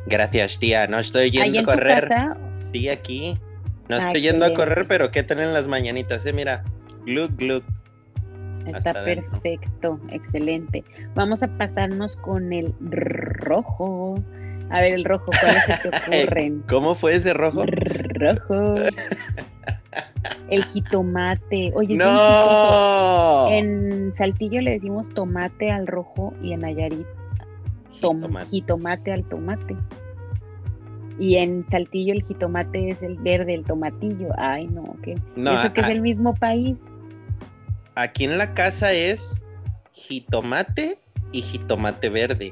[0.08, 0.88] gracias, tía.
[0.88, 2.10] No estoy yendo a correr.
[2.74, 3.38] Sí, aquí.
[3.88, 6.26] No estoy yendo a correr, pero ¿qué tienen las mañanitas?
[6.26, 6.34] Eh?
[6.34, 6.64] Mira,
[7.06, 7.64] glug, glug.
[8.68, 10.84] Está perfecto, excelente.
[11.16, 14.16] Vamos a pasarnos con el rojo.
[14.70, 15.90] A ver, el rojo, ¿cuáles se te
[16.26, 16.64] ocurren?
[16.70, 17.64] ¿Cómo fue ese rojo?
[17.66, 18.76] Rojo.
[20.50, 21.72] El jitomate.
[21.76, 23.50] Oye, ¡No!
[23.50, 27.06] en Saltillo le decimos tomate al rojo y en Nayarit
[28.50, 29.76] jitomate al tomate.
[31.20, 34.30] Y en Saltillo el jitomate es el verde, el tomatillo.
[34.38, 35.16] Ay, no, ¿qué?
[35.36, 36.78] No, Eso que es el mismo país.
[38.02, 39.46] Aquí en la casa es
[39.92, 40.98] jitomate
[41.32, 42.52] y jitomate verde.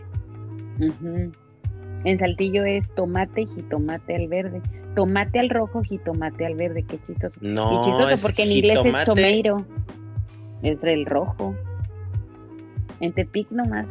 [2.06, 4.62] En Saltillo es tomate y jitomate al verde.
[4.96, 6.86] Tomate al rojo, jitomate al verde.
[6.88, 7.40] Qué chistoso.
[7.42, 9.66] No, Qué chistoso porque en inglés es tomato.
[10.62, 11.56] Es el rojo.
[13.02, 13.88] En Tepic nomás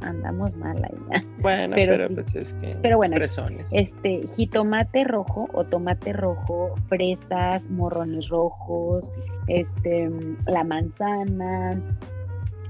[0.00, 1.24] andamos mal ahí.
[1.40, 2.76] Bueno, pero, pues es que.
[2.80, 3.16] Pero bueno,
[3.72, 9.04] este jitomate rojo o tomate rojo, fresas, morrones rojos,
[9.48, 10.08] este,
[10.46, 11.80] la manzana,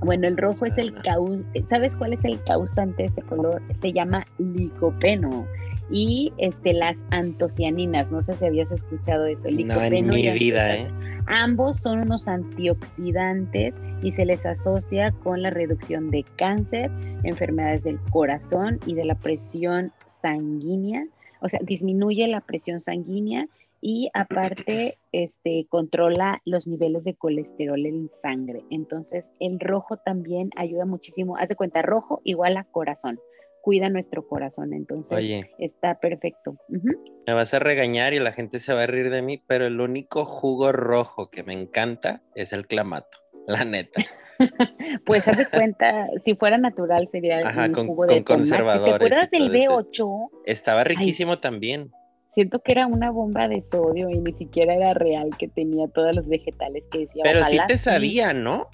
[0.05, 3.63] bueno, el rojo es el causante, ¿sabes cuál es el causante de este color?
[3.81, 5.47] Se llama licopeno
[5.91, 10.77] y este las antocianinas, no sé si habías escuchado eso, licopeno no, en mi vida,
[10.77, 10.91] ¿eh?
[11.27, 16.91] Ambos son unos antioxidantes y se les asocia con la reducción de cáncer,
[17.23, 21.07] enfermedades del corazón y de la presión sanguínea,
[21.41, 23.47] o sea, disminuye la presión sanguínea
[23.81, 28.63] y aparte este, controla los niveles de colesterol en sangre.
[28.71, 31.37] Entonces el rojo también ayuda muchísimo.
[31.37, 33.19] Haz de cuenta, rojo igual a corazón.
[33.61, 36.57] Cuida nuestro corazón, entonces está perfecto.
[36.69, 39.81] Me vas a regañar y la gente se va a reír de mí, pero el
[39.81, 44.03] único jugo rojo que me encanta es el clamato, la neta.
[45.07, 48.99] pues haz de cuenta, si fuera natural sería Ajá, con, jugo de conservadores.
[48.99, 50.31] ¿Te acuerdas del B8?
[50.47, 51.93] Estaba riquísimo también
[52.35, 56.15] siento que era una bomba de sodio y ni siquiera era real que tenía todos
[56.15, 57.23] los vegetales que decía.
[57.25, 58.69] Pero sí te sabía, ¿no?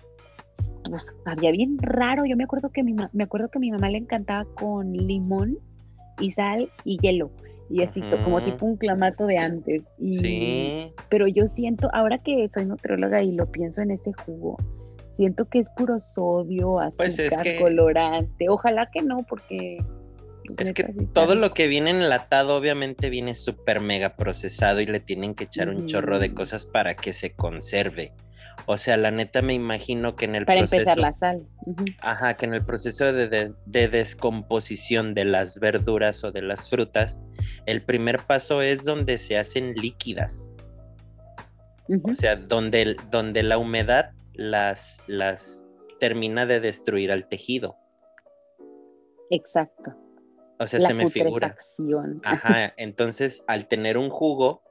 [0.88, 2.24] Pues sabía bien raro.
[2.24, 5.58] Yo me acuerdo que mi me acuerdo que mi mamá le encantaba con limón
[6.20, 7.30] y sal y hielo.
[7.70, 9.82] Y así como tipo un clamato de antes.
[10.00, 10.92] sí.
[11.10, 14.56] Pero yo siento, ahora que soy nutrióloga y lo pienso en ese jugo,
[15.10, 18.48] siento que es puro sodio, pues azúcar, colorante.
[18.48, 19.78] Ojalá que no, porque
[20.56, 25.34] es que todo lo que viene enlatado obviamente viene súper mega procesado y le tienen
[25.34, 28.12] que echar un chorro de cosas para que se conserve.
[28.66, 31.46] O sea, la neta me imagino que en el para empezar la sal.
[32.00, 37.20] Ajá, que en el proceso de, descomposición de las verduras o de las frutas,
[37.66, 40.54] el primer paso es donde se hacen líquidas.
[42.02, 45.64] O sea, donde, donde la humedad las, las
[45.98, 47.76] termina de destruir al tejido.
[49.30, 49.94] Exacto.
[50.58, 51.56] O sea, se me figura.
[52.24, 54.62] Ajá, entonces al tener un jugo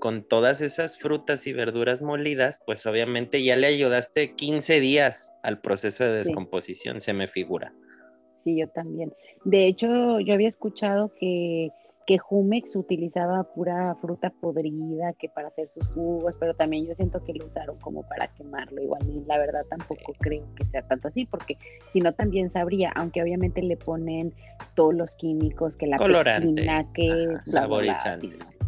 [0.00, 5.60] con todas esas frutas y verduras molidas, pues obviamente ya le ayudaste 15 días al
[5.60, 7.72] proceso de descomposición, se me figura.
[8.42, 9.12] Sí, yo también.
[9.44, 11.70] De hecho, yo había escuchado que
[12.10, 17.22] que Jumex utilizaba pura fruta podrida que para hacer sus jugos, pero también yo siento
[17.22, 21.06] que lo usaron como para quemarlo igual y la verdad tampoco creo que sea tanto
[21.06, 21.56] así porque
[21.92, 24.34] si no también sabría, aunque obviamente le ponen
[24.74, 28.59] todos los químicos que la pectina, que saborizantes.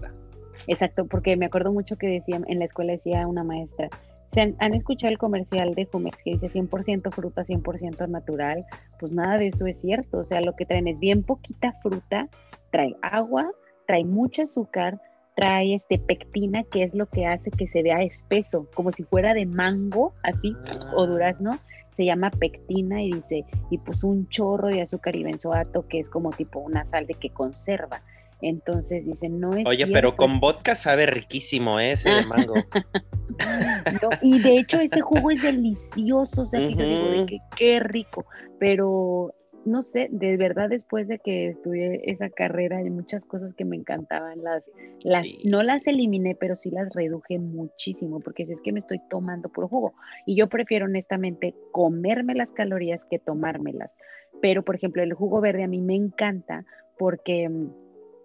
[0.66, 3.88] Exacto, porque me acuerdo mucho que decían en la escuela decía una maestra,
[4.32, 8.64] ¿Se han, han, escuchado el comercial de Jumex que dice 100% fruta, 100% natural?
[8.98, 10.20] Pues nada de eso es cierto.
[10.20, 12.30] O sea, lo que traen es bien poquita fruta
[12.72, 13.52] trae agua,
[13.86, 15.00] trae mucho azúcar,
[15.36, 19.34] trae este pectina, que es lo que hace que se vea espeso, como si fuera
[19.34, 20.56] de mango, así,
[20.96, 21.06] o ah.
[21.06, 21.58] durazno,
[21.92, 26.08] se llama pectina y dice, y pues un chorro de azúcar y benzoato, que es
[26.08, 28.02] como tipo una sal de que conserva.
[28.42, 29.64] Entonces dice, no es.
[29.66, 31.92] Oye, pero con vodka sabe riquísimo ¿eh?
[31.92, 32.54] ese de mango.
[34.22, 38.26] y de hecho ese jugo es delicioso, o sea, digo, que qué rico,
[38.58, 43.64] pero no sé, de verdad después de que estudié esa carrera hay muchas cosas que
[43.64, 44.64] me encantaban, las,
[45.04, 49.00] las no las eliminé, pero sí las reduje muchísimo, porque si es que me estoy
[49.08, 49.94] tomando puro jugo,
[50.26, 53.92] y yo prefiero honestamente comerme las calorías que tomármelas,
[54.40, 56.64] pero por ejemplo el jugo verde a mí me encanta
[56.98, 57.81] porque mm,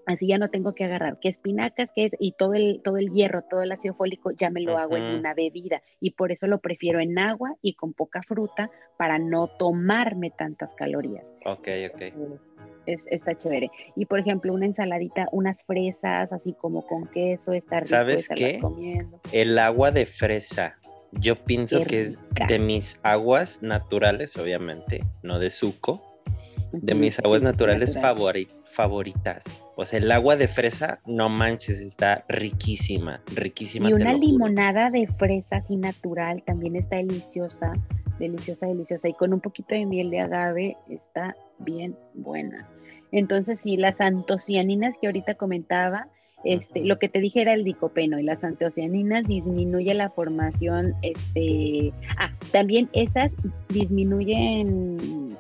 [0.08, 3.12] Así ya no tengo que agarrar qué espinacas, qué es, y todo el, todo el
[3.12, 5.82] hierro, todo el ácido fólico ya me lo hago en una bebida.
[6.00, 10.74] Y por eso lo prefiero en agua y con poca fruta para no tomarme tantas
[10.76, 11.30] calorías.
[11.46, 12.02] Ok, ok.
[12.86, 13.70] es, está chévere.
[13.98, 18.62] Y por ejemplo, una ensaladita, unas fresas, así como con queso, está rico ¿Sabes qué?
[19.34, 20.78] El agua de fresa.
[21.12, 26.07] Yo pienso que es de mis aguas naturales, obviamente, no de suco
[26.72, 27.98] de mis aguas naturales
[28.66, 29.64] favoritas.
[29.76, 33.90] O sea, el agua de fresa, no manches, está riquísima, riquísima.
[33.90, 37.74] Y una limonada de fresa así natural también está deliciosa,
[38.20, 39.08] deliciosa, deliciosa.
[39.08, 42.68] Y con un poquito de miel de agave está bien buena.
[43.12, 46.10] Entonces, sí, las antocianinas que ahorita comentaba,
[46.44, 51.94] este, lo que te dije era el dicopeno y las antocianinas disminuye la formación, este,
[52.18, 53.36] ah, también esas
[53.70, 55.38] disminuyen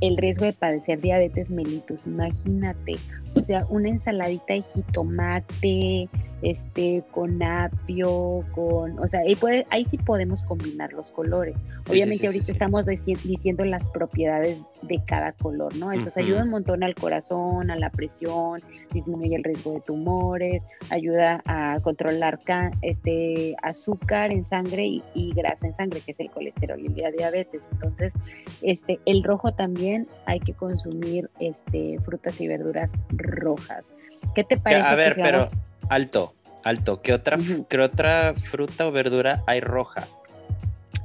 [0.00, 2.06] el riesgo de padecer diabetes mellitus.
[2.06, 2.96] Imagínate,
[3.34, 6.08] o sea, una ensaladita de jitomate,
[6.42, 11.56] este, con apio, con, o sea, ahí, puede, ahí sí podemos combinar los colores.
[11.88, 15.92] Obviamente ahorita estamos diciendo las propiedades de cada color, ¿no?
[15.92, 18.60] Entonces ayuda un montón al corazón, a la presión,
[18.92, 22.38] disminuye el riesgo de tumores, ayuda a controlar
[22.82, 27.66] este azúcar en sangre y, grasa en sangre, que es el colesterol y la diabetes.
[27.72, 28.12] Entonces,
[28.62, 32.90] este, el rojo también hay que consumir este, frutas y verduras
[33.22, 33.86] rojas.
[34.34, 34.82] ¿Qué te parece?
[34.82, 35.42] A ver, pero
[35.88, 37.00] alto, alto.
[37.02, 37.36] ¿Qué otra,
[37.68, 40.06] ¿Qué otra fruta o verdura hay roja?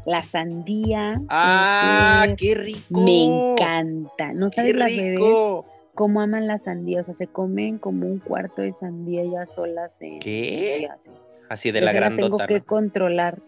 [0.06, 1.19] La sandía.
[1.30, 3.01] ¡Ah, qué rico!
[3.01, 4.34] Me encanta.
[4.34, 5.19] ¿No sabes las bebés
[5.95, 7.01] cómo aman la sandía?
[7.01, 10.19] O sea, se comen como un cuarto de sandía ya solas en...
[10.19, 10.88] ¿Qué?
[10.91, 11.10] Así
[11.72, 12.46] de la grandota.
[12.46, 13.40] tengo que controlar.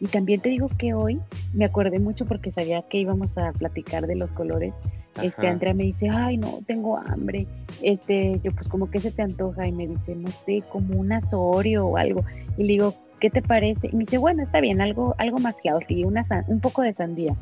[0.00, 1.20] Y también te digo que hoy
[1.52, 4.74] me acordé mucho porque sabía que íbamos a platicar de los colores.
[5.22, 7.46] Este Andrea me dice, ay no, tengo hambre.
[7.82, 11.12] Este, yo pues como que se te antoja y me dice, no sé, como un
[11.12, 12.24] asorio o algo.
[12.58, 13.88] Y le digo, ¿qué te parece?
[13.88, 15.56] Y me dice, bueno, está bien, algo, algo más
[15.88, 17.34] y una un poco de sandía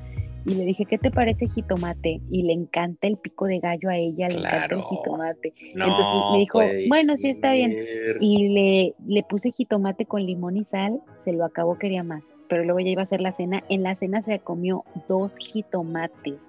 [0.46, 2.20] y le dije, ¿qué te parece jitomate?
[2.30, 5.54] Y le encanta el pico de gallo a ella, le encanta el jitomate.
[5.58, 7.74] Entonces me dijo, bueno, sí está bien.
[8.20, 12.24] Y le, le puse jitomate con limón y sal, se lo acabó, quería más.
[12.48, 13.62] Pero luego ya iba a hacer la cena.
[13.70, 16.40] En la cena se comió dos jitomates,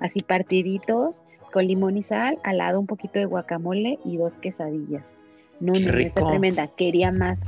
[0.00, 5.14] así partiditos, con limón y sal, al lado un poquito de guacamole y dos quesadillas.
[5.60, 7.40] No, no, está tremenda, quería más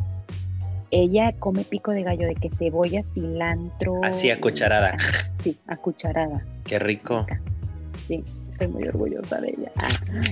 [0.90, 4.00] ella come pico de gallo de que cebolla, cilantro.
[4.02, 4.96] Así a cucharada.
[5.38, 6.44] Sí, a cucharada.
[6.64, 7.24] Qué rico.
[8.08, 8.24] Sí,
[8.58, 9.70] soy muy orgullosa de ella.
[9.76, 9.88] Ah,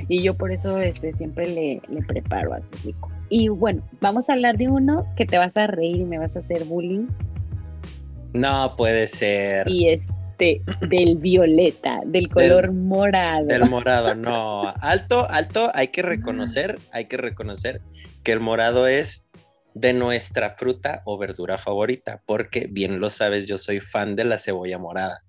[0.08, 3.08] y yo por eso este, siempre le, le preparo así rico.
[3.28, 6.34] Y bueno, vamos a hablar de uno que te vas a reír y me vas
[6.34, 7.06] a hacer bullying.
[8.32, 9.68] No puede ser.
[9.68, 13.46] Y este, del violeta, del color morado.
[13.46, 14.68] Del morado, no.
[14.80, 17.80] Alto, alto, hay que reconocer, hay que reconocer
[18.22, 19.25] que el morado es
[19.76, 24.38] de nuestra fruta o verdura favorita, porque bien lo sabes, yo soy fan de la
[24.38, 25.22] cebolla morada.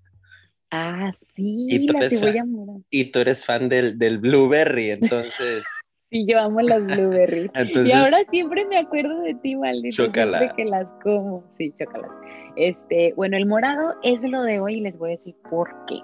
[0.70, 2.78] Ah, sí, la cebolla morada.
[2.88, 5.64] Y tú eres fan del, del blueberry, entonces...
[6.10, 7.50] sí, yo amo las blueberries.
[7.84, 10.06] y ahora siempre me acuerdo de ti, maldito.
[10.06, 10.54] Chócala.
[10.56, 11.44] que las como.
[11.58, 12.10] Sí, chócalas.
[12.56, 16.00] Este, bueno, el morado es lo de hoy y les voy a decir por qué.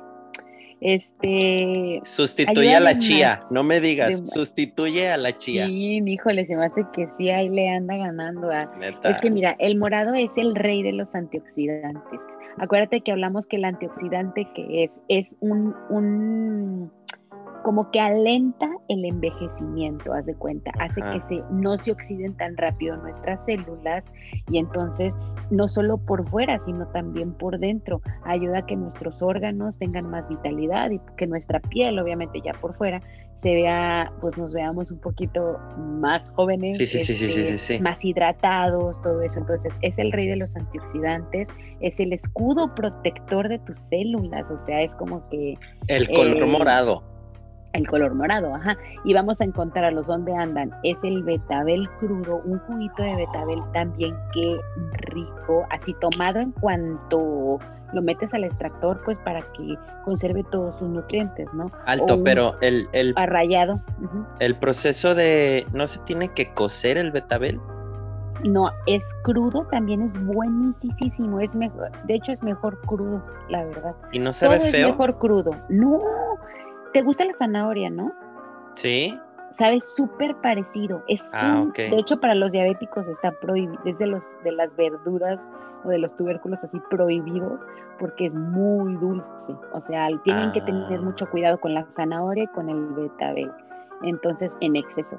[0.84, 2.02] Este.
[2.04, 5.66] Sustituye a la chía, no me digas, sustituye a la chía.
[5.66, 8.50] Sí, híjole, se me hace que sí, ahí le anda ganando.
[8.50, 8.68] A...
[9.04, 12.20] Es que mira, el morado es el rey de los antioxidantes.
[12.58, 16.92] Acuérdate que hablamos que el antioxidante que es, es un, un
[17.62, 22.58] como que alenta el envejecimiento, haz de cuenta, hace que se, no se oxiden tan
[22.58, 24.04] rápido nuestras células
[24.50, 25.14] y entonces
[25.50, 30.28] no solo por fuera, sino también por dentro, ayuda a que nuestros órganos tengan más
[30.28, 33.00] vitalidad y que nuestra piel, obviamente ya por fuera,
[33.36, 39.40] se vea, pues nos veamos un poquito más jóvenes, este, más hidratados, todo eso.
[39.40, 41.48] Entonces, es el rey de los antioxidantes,
[41.80, 45.58] es el escudo protector de tus células, o sea, es como que...
[45.88, 47.13] El color eh, morado
[47.74, 48.76] el color morado, ajá.
[49.04, 50.70] Y vamos a encontrar a los donde andan.
[50.82, 54.56] Es el betabel crudo, un juguito de betabel también que
[55.10, 57.58] rico, así tomado en cuanto
[57.92, 61.70] lo metes al extractor, pues para que conserve todos sus nutrientes, ¿no?
[61.86, 63.80] Alto, pero el, el arrayado.
[64.40, 67.60] El proceso de no se tiene que cocer el betabel.
[68.42, 73.94] No, es crudo, también es buenísimo, es mejor, de hecho es mejor crudo, la verdad.
[74.12, 74.88] Y no sabe Todo feo.
[74.88, 75.50] Es mejor crudo.
[75.68, 76.00] No,
[76.94, 78.12] ¿Te gusta la zanahoria, no?
[78.74, 79.18] Sí.
[79.58, 81.02] Sabe súper parecido.
[81.08, 85.40] Es ah, De hecho, para los diabéticos está prohibido, es de, los, de las verduras
[85.84, 87.60] o de los tubérculos así prohibidos
[87.98, 89.56] porque es muy dulce.
[89.72, 91.02] O sea, tienen que tener ah.
[91.02, 93.50] mucho cuidado con la zanahoria y con el betabel.
[94.04, 95.18] Entonces, en exceso.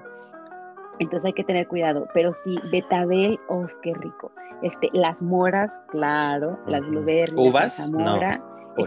[1.00, 2.08] Entonces hay que tener cuidado.
[2.14, 4.32] Pero sí, betabel, oh, qué rico.
[4.62, 8.18] Este, las moras, claro, las blueberries, uvas, no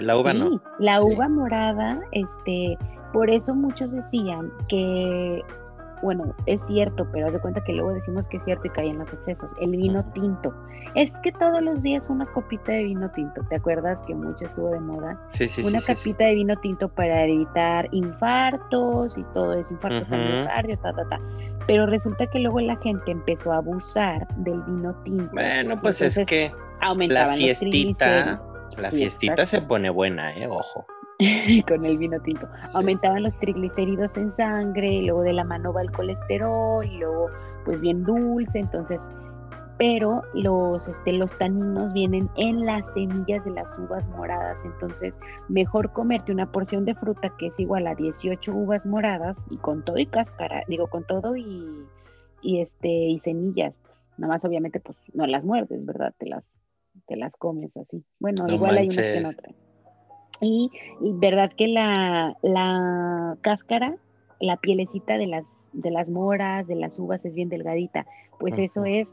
[0.01, 2.79] la uva sí, La uva morada, este,
[3.13, 5.43] por eso muchos decían que,
[6.03, 8.99] bueno, es cierto, pero haz de cuenta que luego decimos que es cierto y caen
[8.99, 9.51] los excesos.
[9.61, 10.55] El vino tinto.
[10.95, 13.43] Es que todos los días una copita de vino tinto.
[13.49, 15.21] ¿Te acuerdas que mucho estuvo de moda?
[15.31, 15.95] Sí, sí, una sí.
[15.95, 21.21] copita de vino tinto para evitar infartos y todo eso, infartos miocardio, ta, ta, ta.
[21.67, 25.31] Pero resulta que luego la gente empezó a abusar del vino tinto.
[25.33, 28.41] Bueno, pues es que la fiestita
[28.77, 30.47] la fiestita se pone buena, ¿eh?
[30.47, 30.87] Ojo.
[31.69, 32.49] con el vino tinto.
[32.75, 37.31] Aumentaban los triglicéridos en sangre, y luego de la mano va el colesterol, y luego
[37.65, 39.01] pues bien dulce, entonces,
[39.79, 45.13] pero los, este, los taninos vienen en las semillas de las uvas moradas, entonces
[45.49, 49.85] mejor comerte una porción de fruta que es igual a 18 uvas moradas y con
[49.85, 51.85] todo y cáscara, digo con todo y,
[52.41, 53.75] y este y semillas,
[54.17, 56.15] nada más obviamente pues no las muerdes, ¿verdad?
[56.19, 56.57] Te las
[57.09, 58.05] te las comes así.
[58.21, 59.57] Bueno, igual hay unas que no traen.
[60.41, 63.97] Y, verdad que la, la cáscara,
[64.41, 68.07] la pielecita de las, de las moras, de las uvas es bien delgadita.
[68.39, 69.13] Pues eso es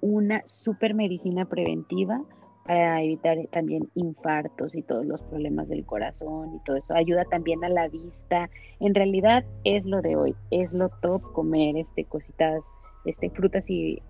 [0.00, 2.22] una super medicina preventiva
[2.66, 6.94] para evitar también infartos y todos los problemas del corazón y todo eso.
[6.94, 8.50] Ayuda también a la vista.
[8.80, 12.64] En realidad es lo de hoy, es lo top comer este cositas,
[13.04, 14.02] este frutas y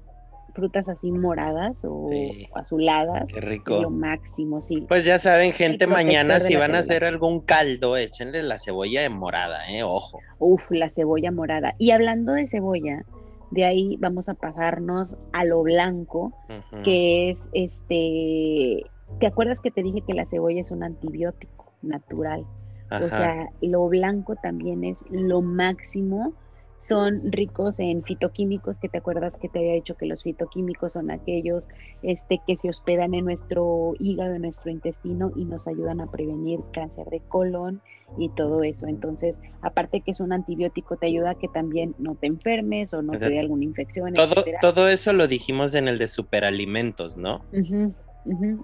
[0.54, 2.10] frutas así moradas o
[2.54, 3.26] azuladas.
[3.26, 3.82] Qué rico.
[3.82, 4.84] Lo máximo, sí.
[4.88, 9.08] Pues ya saben, gente, mañana si van a hacer algún caldo, échenle la cebolla de
[9.08, 9.82] morada, ¿eh?
[9.82, 10.20] Ojo.
[10.38, 11.74] Uf, la cebolla morada.
[11.78, 13.04] Y hablando de cebolla,
[13.50, 16.32] de ahí vamos a pasarnos a lo blanco,
[16.84, 18.86] que es este.
[19.20, 22.46] ¿Te acuerdas que te dije que la cebolla es un antibiótico natural?
[22.90, 26.32] O sea, lo blanco también es lo máximo
[26.86, 31.10] son ricos en fitoquímicos, que te acuerdas que te había dicho que los fitoquímicos son
[31.10, 31.68] aquellos
[32.02, 36.60] este, que se hospedan en nuestro hígado, en nuestro intestino y nos ayudan a prevenir
[36.72, 37.80] cáncer de colon
[38.18, 38.86] y todo eso.
[38.86, 43.00] Entonces, aparte que es un antibiótico, te ayuda a que también no te enfermes o
[43.00, 44.12] no te dé alguna infección.
[44.12, 47.44] Todo, todo eso lo dijimos en el de superalimentos, ¿no?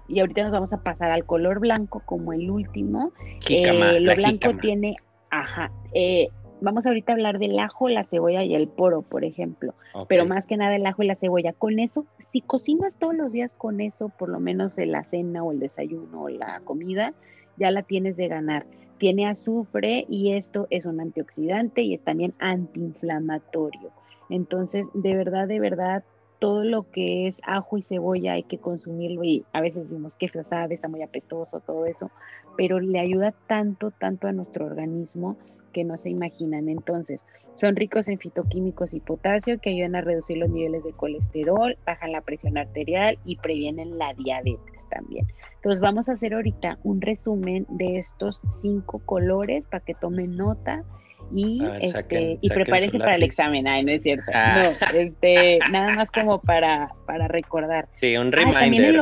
[0.09, 3.13] Y ahorita nos vamos a pasar al color blanco como el último.
[3.49, 4.97] eh, lo blanco tiene,
[5.31, 6.29] ajá, eh,
[6.61, 9.75] vamos ahorita a hablar del ajo, la cebolla y el poro, por ejemplo,
[10.09, 11.53] pero más que nada el ajo y la cebolla.
[11.53, 15.43] Con eso, si cocinas todos los días con eso, por lo menos en la cena
[15.43, 17.15] o el desayuno o la comida,
[17.57, 18.67] ya la tienes de ganar.
[18.99, 23.91] Tiene azufre y esto es un antioxidante y es también antiinflamatorio.
[24.29, 26.05] Entonces, de verdad, de verdad,
[26.39, 30.29] todo lo que es ajo y cebolla hay que consumirlo y a veces decimos que
[30.29, 32.11] feo sabe, está muy apestoso, todo eso,
[32.57, 35.37] pero le ayuda tanto, tanto a nuestro organismo
[35.71, 36.69] que no se imaginan.
[36.69, 37.21] Entonces,
[37.57, 42.13] son ricos en fitoquímicos y potasio que ayudan a reducir los niveles de colesterol, bajan
[42.13, 45.27] la presión arterial y previenen la diabetes también.
[45.57, 50.85] Entonces, vamos a hacer ahorita un resumen de estos cinco colores para que tomen nota
[51.33, 53.69] y, este, y prepárense para el examen.
[53.69, 54.25] Ay, no es cierto.
[54.35, 54.71] Ah.
[54.93, 57.89] No, este, nada más como para, para recordar.
[57.97, 58.97] Sí, un reminder.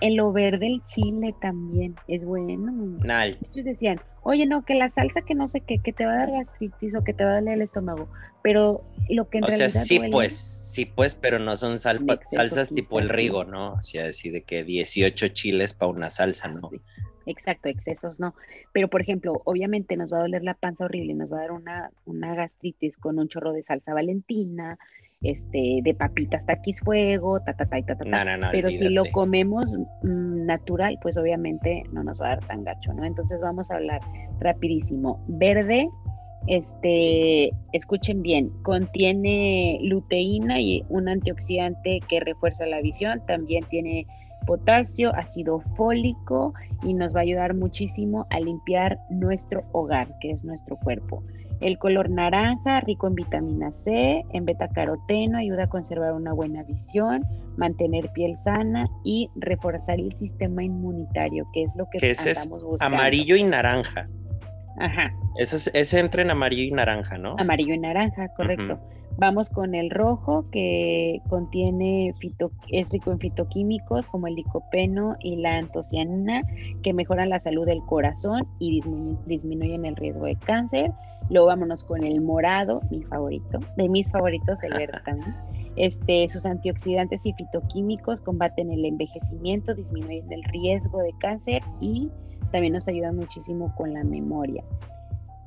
[0.00, 2.72] En lo verde el chile también es bueno.
[3.04, 6.12] Nah, Ellos decían, oye, no, que la salsa que no sé qué, que te va
[6.12, 8.08] a dar gastritis o que te va a doler el estómago.
[8.42, 11.78] Pero lo que en o sea, realidad sí duele- pues, sí pues, pero no son
[11.78, 13.14] sal- En exceso, salsas tipo el sí.
[13.14, 13.74] rigo, ¿no?
[13.74, 16.68] O sea, así de que 18 chiles para una salsa, ¿no?
[16.70, 16.80] Sí,
[17.26, 18.34] Exacto, excesos no.
[18.72, 21.52] Pero, por ejemplo, obviamente nos va a doler la panza horrible, nos va a dar
[21.52, 24.76] una, una gastritis con un chorro de salsa valentina,
[25.24, 28.24] este, de papitas taquis fuego, ta, ta, ta, y ta, ta, ta.
[28.24, 29.72] No, no, no, Pero si lo comemos
[30.02, 33.04] mm, natural, pues obviamente no nos va a dar tan gacho, ¿no?
[33.04, 34.00] Entonces vamos a hablar
[34.40, 35.24] rapidísimo.
[35.26, 35.88] Verde,
[36.46, 44.06] este, escuchen bien, contiene luteína y un antioxidante que refuerza la visión, también tiene
[44.46, 46.52] potasio, ácido fólico
[46.82, 51.22] y nos va a ayudar muchísimo a limpiar nuestro hogar, que es nuestro cuerpo.
[51.64, 57.24] El color naranja, rico en vitamina C, en betacaroteno, ayuda a conservar una buena visión,
[57.56, 62.50] mantener piel sana y reforzar el sistema inmunitario, que es lo que Que ese es
[62.50, 62.94] buscando.
[62.94, 64.06] Amarillo y naranja.
[64.78, 67.34] Ajá, Eso es, ese entra en amarillo y naranja, ¿no?
[67.38, 68.78] amarillo y naranja, correcto.
[69.16, 75.36] Vamos con el rojo que contiene fito, es rico en fitoquímicos como el licopeno y
[75.36, 76.42] la antocianina
[76.82, 80.90] que mejoran la salud del corazón y disminu- disminuyen el riesgo de cáncer.
[81.30, 85.34] Luego vámonos con el morado, mi favorito, de mis favoritos, el verde también.
[85.76, 92.10] Este, sus antioxidantes y fitoquímicos combaten el envejecimiento, disminuyen el riesgo de cáncer y
[92.50, 94.64] también nos ayudan muchísimo con la memoria.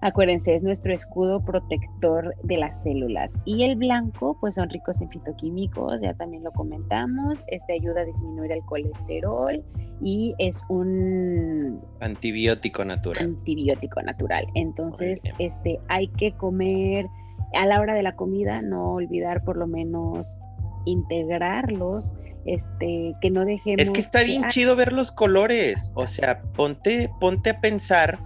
[0.02, 3.40] Acuérdense, es nuestro escudo protector de las células.
[3.46, 7.44] Y el blanco, pues son ricos en fitoquímicos, ya también lo comentamos.
[7.48, 9.64] Este ayuda a disminuir el colesterol
[10.02, 13.26] y es un Antibiótico natural.
[13.26, 14.46] antibiótico natural.
[14.54, 17.08] Entonces, este hay que comer
[17.54, 20.38] a la hora de la comida, no olvidar por lo menos
[20.86, 22.12] integrarlos,
[22.46, 25.92] este, que no dejemos Es que está bien ah, chido ver los colores.
[25.96, 28.20] O sea, ponte, ponte a pensar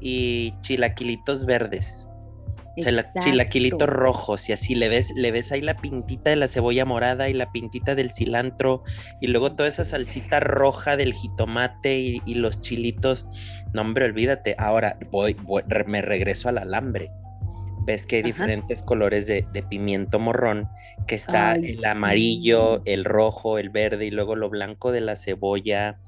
[0.00, 2.08] y chilaquilitos verdes.
[2.76, 3.20] exacto.
[3.20, 7.28] chilaquilitos rojos y así le ves, le ves ahí la pintita de la cebolla morada
[7.28, 8.82] y la pintita del cilantro
[9.20, 13.26] y luego toda esa salsita roja del jitomate y, y los chilitos.
[13.74, 14.54] No, hombre, olvídate.
[14.58, 17.10] Ahora voy, voy- me regreso al alambre.
[17.86, 18.28] Ves que hay Ajá.
[18.32, 20.68] diferentes colores de, de pimiento morrón,
[21.06, 22.92] que está Ay, el amarillo, sí.
[22.92, 25.98] el rojo, el verde y luego lo blanco de la cebolla.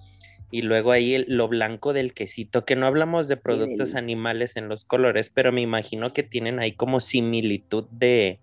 [0.54, 4.68] Y luego ahí el- lo blanco del quesito, que no hablamos de productos animales en
[4.68, 8.38] los colores, pero me imagino que tienen ahí como similitud de,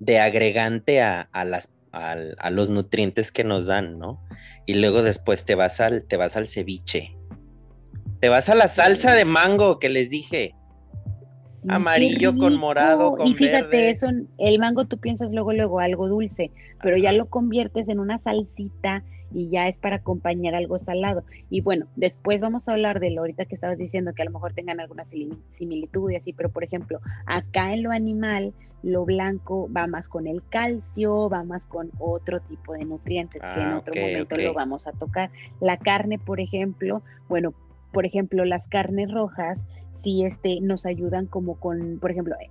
[0.00, 4.20] de agregante a, a las, al- a los nutrientes que nos dan, ¿no?
[4.66, 7.12] Y luego después te vas al, te vas al ceviche.
[8.20, 10.54] Te vas a la salsa de mango que les dije.
[11.62, 13.90] Sí, amarillo con morado, con Y fíjate, verde.
[13.90, 14.08] eso,
[14.38, 16.50] el mango tú piensas luego, luego algo dulce,
[16.82, 19.04] pero ya lo conviertes en una salsita
[19.34, 21.24] y ya es para acompañar algo salado.
[21.50, 24.30] Y bueno, después vamos a hablar de lo ahorita que estabas diciendo, que a lo
[24.30, 29.04] mejor tengan alguna sim- similitud y así, pero por ejemplo, acá en lo animal, lo
[29.04, 33.72] blanco va más con el calcio, va más con otro tipo de nutrientes que en
[33.72, 35.30] Ah, otro momento lo vamos a tocar.
[35.60, 37.54] La carne, por ejemplo, bueno,
[37.92, 39.62] por ejemplo, las carnes rojas
[39.94, 42.50] sí este, nos ayudan como con, por ejemplo, eh,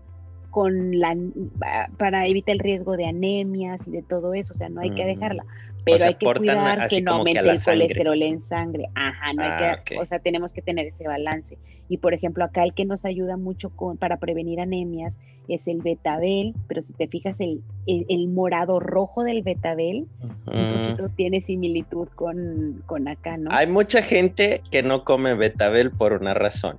[0.49, 1.15] con la
[1.59, 4.91] pa- para evitar el riesgo de anemias y de todo eso, o sea, no hay
[4.91, 5.45] que dejarla,
[5.85, 7.81] pero sea, hay que cuidar que no como que el sangre.
[7.87, 8.85] colesterol en sangre.
[8.95, 10.01] Ajá, no hay Ah, que, ok.
[10.01, 11.57] o sea, tenemos que tener ese balance.
[11.89, 15.17] Y por ejemplo, acá el que nos ayuda mucho con, para prevenir anemias
[15.49, 20.07] es el betabel, pero si te fijas, el, el, el morado rojo del betabel
[20.45, 20.93] Mm.
[20.95, 23.51] poquito tiene similitud con, con acá, ¿no?
[23.51, 26.77] Hay mucha gente que no come betabel por una razón.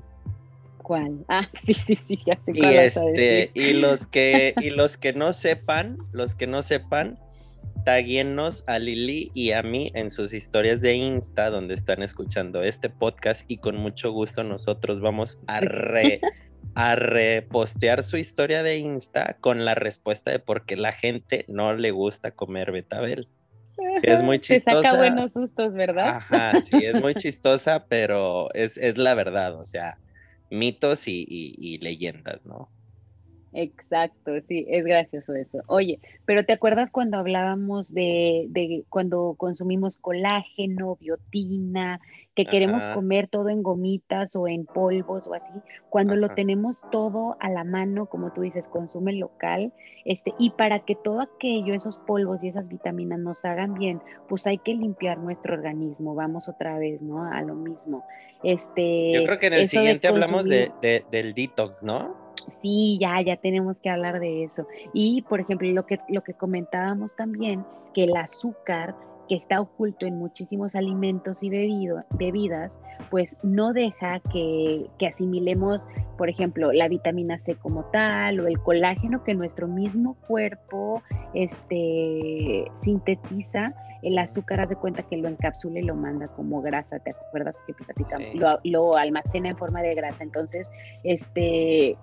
[0.82, 1.24] ¿Cuál?
[1.28, 3.50] Ah, sí, sí, sí, ya sé Y cuál a este, decir.
[3.54, 7.18] y los que, y los que no sepan, los que no sepan,
[7.84, 12.88] taguenos a Lili y a mí en sus historias de Insta, donde están escuchando este
[12.90, 16.20] podcast, y con mucho gusto nosotros vamos a re,
[16.74, 21.74] a repostear su historia de Insta con la respuesta de por qué la gente no
[21.74, 23.28] le gusta comer betabel.
[24.02, 24.96] Es muy Te saca chistosa.
[24.96, 26.16] buenos sustos, ¿verdad?
[26.16, 29.98] Ajá, sí, es muy chistosa, pero es, es la verdad, o sea,
[30.50, 32.70] mitos y, y- y leyendas, ¿no?
[33.56, 35.62] Exacto, sí, es gracioso eso.
[35.68, 42.00] Oye, pero ¿te acuerdas cuando hablábamos de, de cuando consumimos colágeno, biotina,
[42.34, 45.52] que queremos comer todo en gomitas o en polvos o así?
[45.88, 49.72] Cuando lo tenemos todo a la mano, como tú dices, consume local,
[50.04, 54.48] este, y para que todo aquello, esos polvos y esas vitaminas nos hagan bien, pues
[54.48, 56.16] hay que limpiar nuestro organismo.
[56.16, 57.22] Vamos otra vez, ¿no?
[57.22, 58.04] A lo mismo.
[58.42, 62.23] Este, Yo creo que en el de siguiente hablamos de, de- del detox, ¿no?
[62.60, 64.66] Sí, ya, ya tenemos que hablar de eso.
[64.92, 67.64] Y, por ejemplo, lo que, lo que comentábamos también,
[67.94, 68.94] que el azúcar
[69.28, 72.78] que está oculto en muchísimos alimentos y bebidas,
[73.10, 75.86] pues no deja que, que, asimilemos,
[76.18, 81.02] por ejemplo, la vitamina C como tal o el colágeno que nuestro mismo cuerpo
[81.34, 83.74] este, sintetiza.
[84.02, 87.56] El azúcar, haz de cuenta que lo encapsula y lo manda como grasa, ¿te acuerdas
[87.66, 88.34] que platicamos?
[88.34, 90.22] Lo, lo almacena en forma de grasa.
[90.22, 90.70] Entonces,
[91.04, 91.96] este,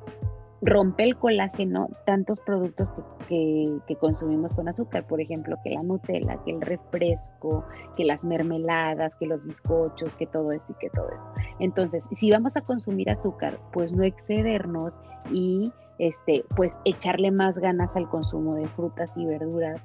[0.61, 2.87] rompe el colágeno tantos productos
[3.27, 7.65] que, consumimos con azúcar, por ejemplo, que la Nutella, que el refresco,
[7.97, 11.27] que las mermeladas, que los bizcochos, que todo esto y que todo esto.
[11.59, 14.93] Entonces, si vamos a consumir azúcar, pues no excedernos
[15.31, 19.81] y este, pues echarle más ganas al consumo de frutas y verduras,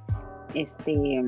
[0.55, 1.23] este,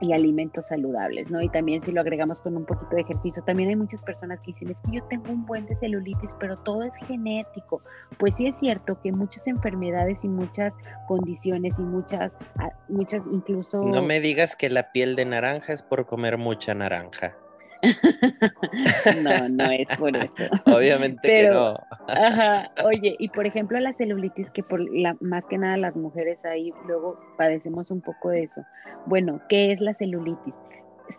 [0.00, 1.40] y alimentos saludables, ¿no?
[1.40, 4.52] Y también si lo agregamos con un poquito de ejercicio, también hay muchas personas que
[4.52, 7.82] dicen, es que yo tengo un buen de celulitis, pero todo es genético.
[8.18, 10.74] Pues sí es cierto que muchas enfermedades y muchas
[11.08, 13.82] condiciones y muchas, ah, muchas incluso...
[13.84, 17.34] No me digas que la piel de naranja es por comer mucha naranja.
[19.22, 20.50] no, no es por eso.
[20.66, 21.76] Obviamente que no.
[22.08, 26.44] Ajá, oye, y por ejemplo la celulitis, que por la, más que nada las mujeres
[26.44, 28.62] ahí luego padecemos un poco de eso.
[29.06, 30.54] Bueno, ¿qué es la celulitis?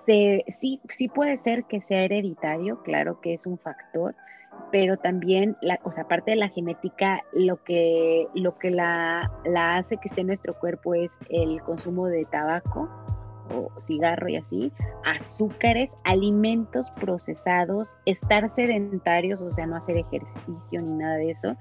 [0.05, 4.15] Se, sí, sí puede ser que sea hereditario, claro que es un factor,
[4.71, 9.77] pero también, la, o sea, aparte de la genética, lo que, lo que la, la
[9.77, 12.89] hace que esté en nuestro cuerpo es el consumo de tabaco,
[13.51, 14.71] o cigarro y así,
[15.05, 21.55] azúcares, alimentos procesados, estar sedentarios, o sea, no hacer ejercicio ni nada de eso.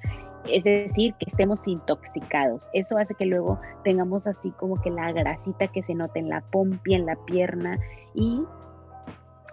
[0.49, 2.69] Es decir, que estemos intoxicados.
[2.73, 6.41] Eso hace que luego tengamos así como que la grasita que se nota en la
[6.41, 7.79] pompi, en la pierna
[8.15, 8.43] y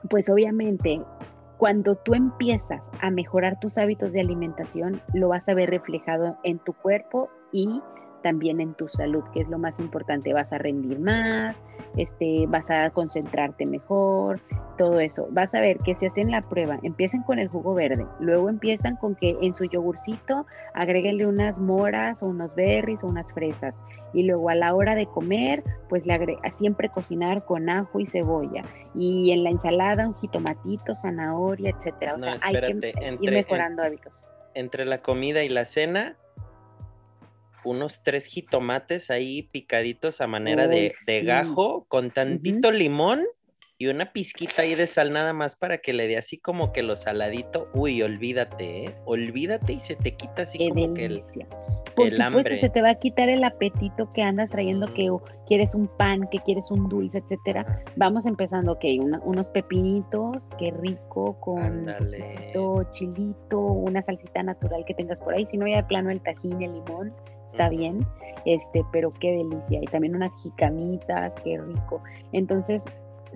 [0.10, 1.02] pues obviamente
[1.58, 6.60] cuando tú empiezas a mejorar tus hábitos de alimentación, lo vas a ver reflejado en
[6.60, 7.82] tu cuerpo y
[8.24, 10.34] también en tu salud, que es lo más importante.
[10.34, 11.56] Vas a rendir más,
[11.98, 14.40] este, vas a concentrarte mejor,
[14.78, 15.28] todo eso.
[15.30, 18.96] Vas a ver que si hacen la prueba, empiecen con el jugo verde, luego empiezan
[18.96, 23.76] con que en su yogurcito agréguenle unas moras o unos berries o unas fresas.
[24.16, 28.06] Y luego a la hora de comer, pues le agrega, siempre cocinar con ajo y
[28.06, 28.64] cebolla.
[28.96, 32.16] Y en la ensalada un jitomatito, zanahoria, etcétera.
[32.16, 34.28] O sea, hay que ir mejorando hábitos.
[34.54, 36.16] Entre la comida y la cena,
[37.66, 40.94] unos tres jitomates ahí picaditos a manera de,
[41.24, 43.26] gajo con tantito limón
[43.78, 46.84] y una pizquita ahí de sal nada más para que le dé así como que
[46.84, 47.70] lo saladito.
[47.74, 48.96] Uy, olvídate, ¿eh?
[49.06, 51.24] Olvídate y se te quita así como que el,
[51.94, 55.10] Por supuesto, se te va a quitar el apetito que andas trayendo, que
[55.48, 57.84] quieres un pan, que quieres un dulce, etcétera.
[57.96, 58.86] Vamos empezando, ok,
[59.24, 61.88] unos pepinitos, qué rico, con
[62.92, 65.46] chilito, una salsita natural que tengas por ahí.
[65.48, 67.14] Si no, ya de plano el tajín, el limón
[67.54, 68.06] está bien,
[68.46, 69.80] este, pero qué delicia.
[69.82, 72.02] Y también unas jicamitas, qué rico.
[72.32, 72.84] Entonces,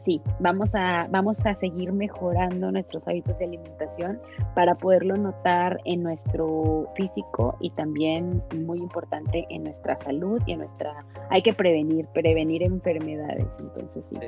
[0.01, 4.20] sí, vamos a, vamos a seguir mejorando nuestros hábitos de alimentación
[4.55, 10.59] para poderlo notar en nuestro físico y también, muy importante, en nuestra salud y en
[10.59, 11.05] nuestra...
[11.30, 13.47] Hay que prevenir, prevenir enfermedades.
[13.59, 14.20] Entonces, sí.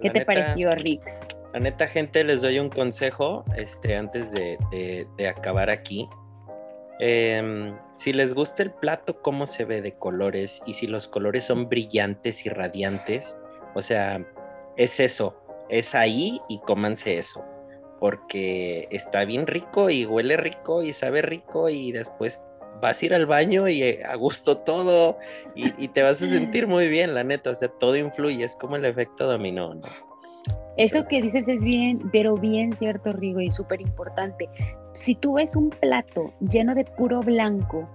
[0.00, 1.04] ¿Qué te pareció, Rix?
[1.52, 4.58] La neta, gente, les doy un consejo este, antes de,
[5.16, 6.08] de acabar aquí.
[7.00, 11.44] Em, si les gusta el plato, cómo se ve de colores y si los colores
[11.44, 13.38] son brillantes y radiantes,
[13.74, 14.26] o sea,
[14.76, 17.44] es eso, es ahí y cómanse eso,
[18.00, 22.42] porque está bien rico y huele rico y sabe rico y después
[22.80, 25.18] vas a ir al baño y eh, a gusto todo
[25.54, 28.74] y, te vas a sentir muy bien, la neta, o sea, todo influye, es como
[28.74, 29.82] el efecto dominó, ¿no?
[30.76, 34.48] Eso que dices es bien, pero bien cierto, Rigo, y súper importante
[34.98, 37.88] si tú ves un plato lleno de puro blanco,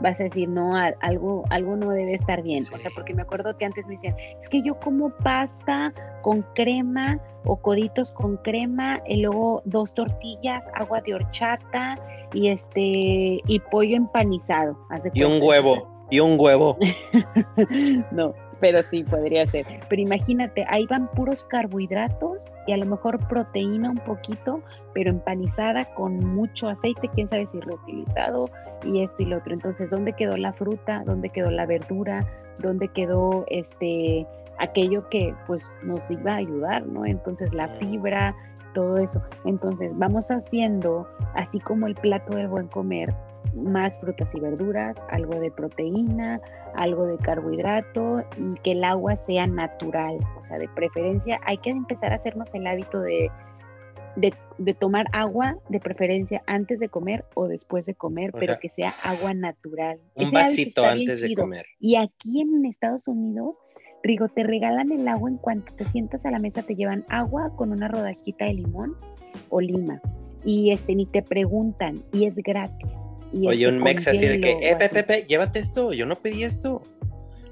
[0.00, 2.64] vas a decir, no, algo, algo no debe estar bien.
[2.72, 5.92] O sea, porque me acuerdo que antes me decían, es que yo como pasta
[6.22, 11.96] con crema o coditos con crema, y luego dos tortillas, agua de horchata
[12.34, 14.76] y este y pollo empanizado.
[15.14, 16.76] Y un huevo, y un huevo.
[18.10, 19.66] no, pero sí podría ser.
[19.88, 24.62] Pero imagínate, ahí van puros carbohidratos y a lo mejor proteína un poquito,
[24.94, 28.50] pero empanizada con mucho aceite, quién sabe si reutilizado
[28.84, 29.54] y esto y lo otro.
[29.54, 31.02] Entonces, ¿dónde quedó la fruta?
[31.04, 32.26] ¿Dónde quedó la verdura?
[32.58, 34.26] ¿Dónde quedó este
[34.58, 37.06] aquello que pues nos iba a ayudar, ¿no?
[37.06, 38.34] Entonces, la fibra,
[38.74, 39.22] todo eso.
[39.44, 43.14] Entonces, vamos haciendo así como el plato del buen comer,
[43.58, 46.40] más frutas y verduras, algo de proteína,
[46.74, 51.70] algo de carbohidrato y que el agua sea natural, o sea, de preferencia hay que
[51.70, 53.30] empezar a hacernos el hábito de,
[54.16, 58.94] de, tomar agua de preferencia antes de comer o después de comer, pero que sea
[59.02, 59.98] agua natural.
[60.14, 61.66] Un vasito antes de comer.
[61.78, 63.56] Y aquí en Estados Unidos
[64.02, 67.52] Rigo, te regalan el agua en cuanto te sientas a la mesa, te llevan agua
[67.56, 68.96] con una rodajita de limón
[69.50, 70.00] o lima.
[70.44, 72.92] Y este, ni te preguntan, y es gratis.
[73.32, 76.82] Oye, este, un mex así de que, eh, Pepe, llévate esto, yo no pedí esto.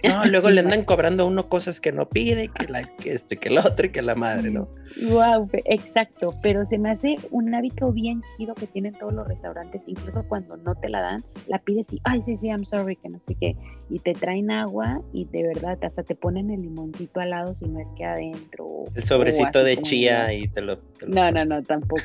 [0.02, 3.34] No, luego le andan cobrando a uno cosas que no pide, que, la, que esto
[3.34, 4.68] y que el otro y que la madre, ¿no?
[5.10, 9.82] Wow, exacto, pero se me hace un hábito bien chido que tienen todos los restaurantes,
[9.86, 13.10] incluso cuando no te la dan, la pides y, ay, sí, sí, I'm sorry, que
[13.10, 13.56] no sé qué,
[13.90, 17.66] y te traen agua y de verdad hasta te ponen el limoncito al lado si
[17.66, 18.84] no es que adentro.
[18.94, 22.02] El sobrecito de chía y te lo, No, no, no, tampoco.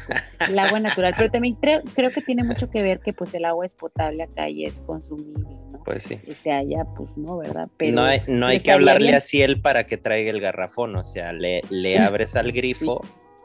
[0.50, 3.46] El agua natural, pero también creo, creo que tiene mucho que ver que pues el
[3.46, 5.82] agua es potable acá y es consumible, ¿no?
[5.84, 6.20] Pues sí.
[6.28, 7.68] Este allá, pues no, ¿verdad?
[7.82, 11.04] Pero no hay, no hay que hablarle así él para que traiga el garrafón, o
[11.04, 13.02] sea, le, le abres al grifo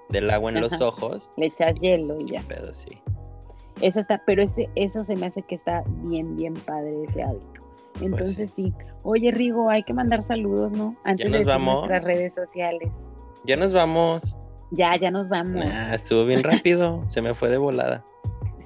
[0.08, 1.32] del agua en los ojos.
[1.36, 2.44] Le echas hielo y ya.
[2.48, 2.90] Pero sí.
[3.80, 7.62] Eso está, pero ese, eso se me hace que está bien, bien padre ese hábito.
[7.92, 8.72] Pues Entonces sí.
[9.02, 10.96] Oye, Rigo, hay que mandar saludos, ¿no?
[11.04, 11.88] Antes ya nos de vamos.
[11.88, 12.90] nuestras redes sociales.
[13.44, 14.36] Ya nos vamos.
[14.72, 15.64] Ya, ya nos vamos.
[15.92, 18.04] estuvo bien rápido, se me fue de volada.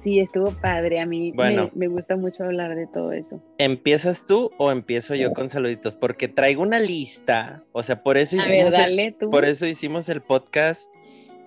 [0.03, 0.99] Sí, estuvo padre.
[0.99, 3.41] A mí bueno, me, gusta mucho hablar de todo eso.
[3.57, 5.95] ¿Empiezas tú o empiezo yo con saluditos?
[5.95, 7.63] Porque traigo una lista.
[7.71, 10.91] O sea, por eso hicimos, el, por eso hicimos el podcast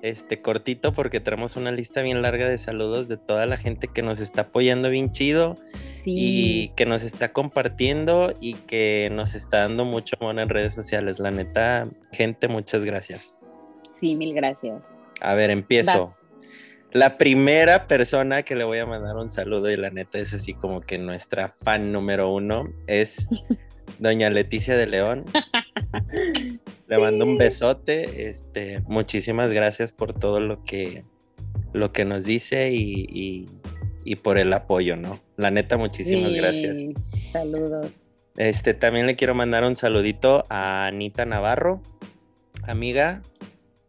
[0.02, 4.02] este cortito, porque traemos una lista bien larga de saludos de toda la gente que
[4.02, 5.56] nos está apoyando bien chido
[6.04, 11.18] y que nos está compartiendo y que nos está dando mucho amor en redes sociales.
[11.20, 13.38] La neta, gente, muchas gracias.
[13.98, 14.82] Sí, mil gracias.
[15.22, 16.14] A ver, empiezo.
[16.94, 20.54] La primera persona que le voy a mandar un saludo y la neta es así
[20.54, 23.28] como que nuestra fan número uno es
[23.98, 25.24] doña Leticia de León.
[26.86, 28.28] Le mando un besote.
[28.28, 31.02] Este, muchísimas gracias por todo lo que,
[31.72, 33.48] lo que nos dice y,
[34.22, 35.18] por el apoyo, ¿no?
[35.36, 36.78] La neta, muchísimas gracias.
[37.32, 37.90] Saludos.
[38.36, 41.82] Este, también le quiero mandar un saludito a Anita Navarro,
[42.62, 43.20] amiga,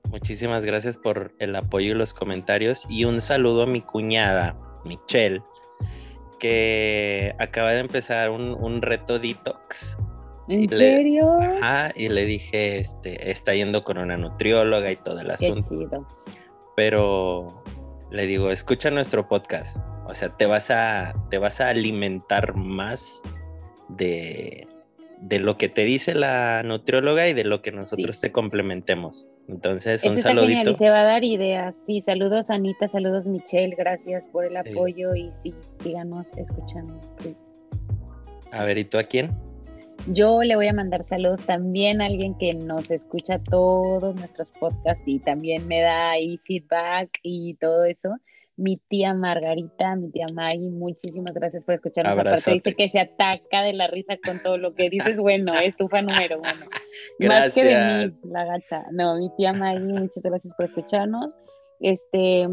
[0.09, 2.85] Muchísimas gracias por el apoyo y los comentarios.
[2.89, 5.41] Y un saludo a mi cuñada, Michelle,
[6.39, 9.97] que acaba de empezar un, reto detox.
[10.47, 11.39] ¿En serio?
[11.41, 16.07] ajá, y le dije, este, está yendo con una nutrióloga y todo el asunto.
[16.75, 17.63] Pero
[18.11, 19.77] le digo, escucha nuestro podcast.
[20.07, 23.23] O sea, te vas a, te vas a alimentar más
[23.89, 24.67] de,
[25.19, 29.27] de lo que te dice la nutrióloga y de lo que nosotros te complementemos.
[29.47, 30.71] Entonces, un saludito.
[30.71, 31.77] y se va a dar ideas.
[31.77, 36.99] Sí, saludos Anita, saludos Michelle, gracias por el apoyo y sí, síganos escuchando.
[38.51, 39.31] A ver, ¿y tú a quién?
[40.07, 45.03] Yo le voy a mandar saludos también a alguien que nos escucha todos nuestros podcasts
[45.05, 48.15] y también me da ahí feedback y todo eso
[48.57, 52.13] mi tía Margarita, mi tía Maggie, muchísimas gracias por escucharnos.
[52.13, 55.17] Aparte dice que se ataca de la risa con todo lo que dices.
[55.17, 56.49] Bueno, estufa número uno.
[57.19, 58.85] Más que de mí, la gacha.
[58.91, 61.27] No, mi tía Maggie, muchas gracias por escucharnos.
[61.81, 62.47] Este,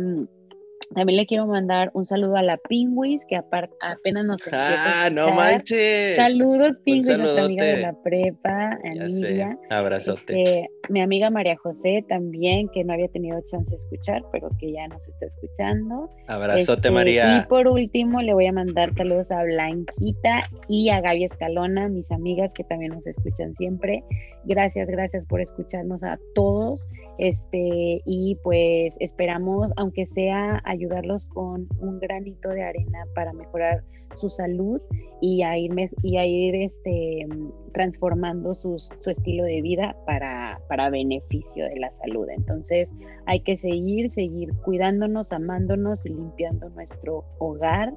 [0.94, 6.16] también le quiero mandar un saludo a la Pingüis, que apenas nos Ah, no manches.
[6.16, 9.58] Saludos, Pingüis, nuestra amiga de la prepa, Emilia.
[9.70, 10.42] Abrazote.
[10.42, 14.72] Este, mi amiga María José también, que no había tenido chance de escuchar, pero que
[14.72, 16.10] ya nos está escuchando.
[16.26, 17.38] Abrazote, este, María.
[17.38, 22.10] Y por último, le voy a mandar saludos a Blanquita y a Gaby Escalona, mis
[22.10, 24.02] amigas que también nos escuchan siempre.
[24.44, 26.80] Gracias, gracias por escucharnos a todos.
[27.18, 33.84] Este, y pues esperamos, aunque sea, ayudarlos con un granito de arena para mejorar
[34.16, 34.80] su salud
[35.20, 37.26] y a ir, y ir este,
[37.72, 42.28] transformando sus, su estilo de vida para, para beneficio de la salud.
[42.30, 42.90] Entonces
[43.26, 47.94] hay que seguir, seguir cuidándonos, amándonos y limpiando nuestro hogar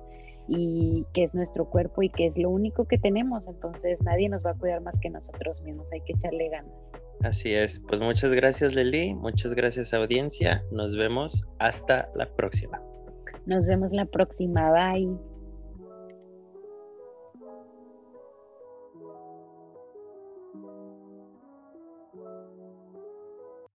[0.48, 3.48] y que es nuestro cuerpo y que es lo único que tenemos.
[3.48, 5.92] Entonces nadie nos va a cuidar más que nosotros mismos.
[5.92, 6.74] Hay que echarle ganas.
[7.22, 7.80] Así es.
[7.80, 9.14] Pues muchas gracias, Leli.
[9.14, 10.64] Muchas gracias, audiencia.
[10.72, 12.82] Nos vemos hasta la próxima.
[13.46, 14.72] Nos vemos la próxima.
[14.72, 15.35] Bye.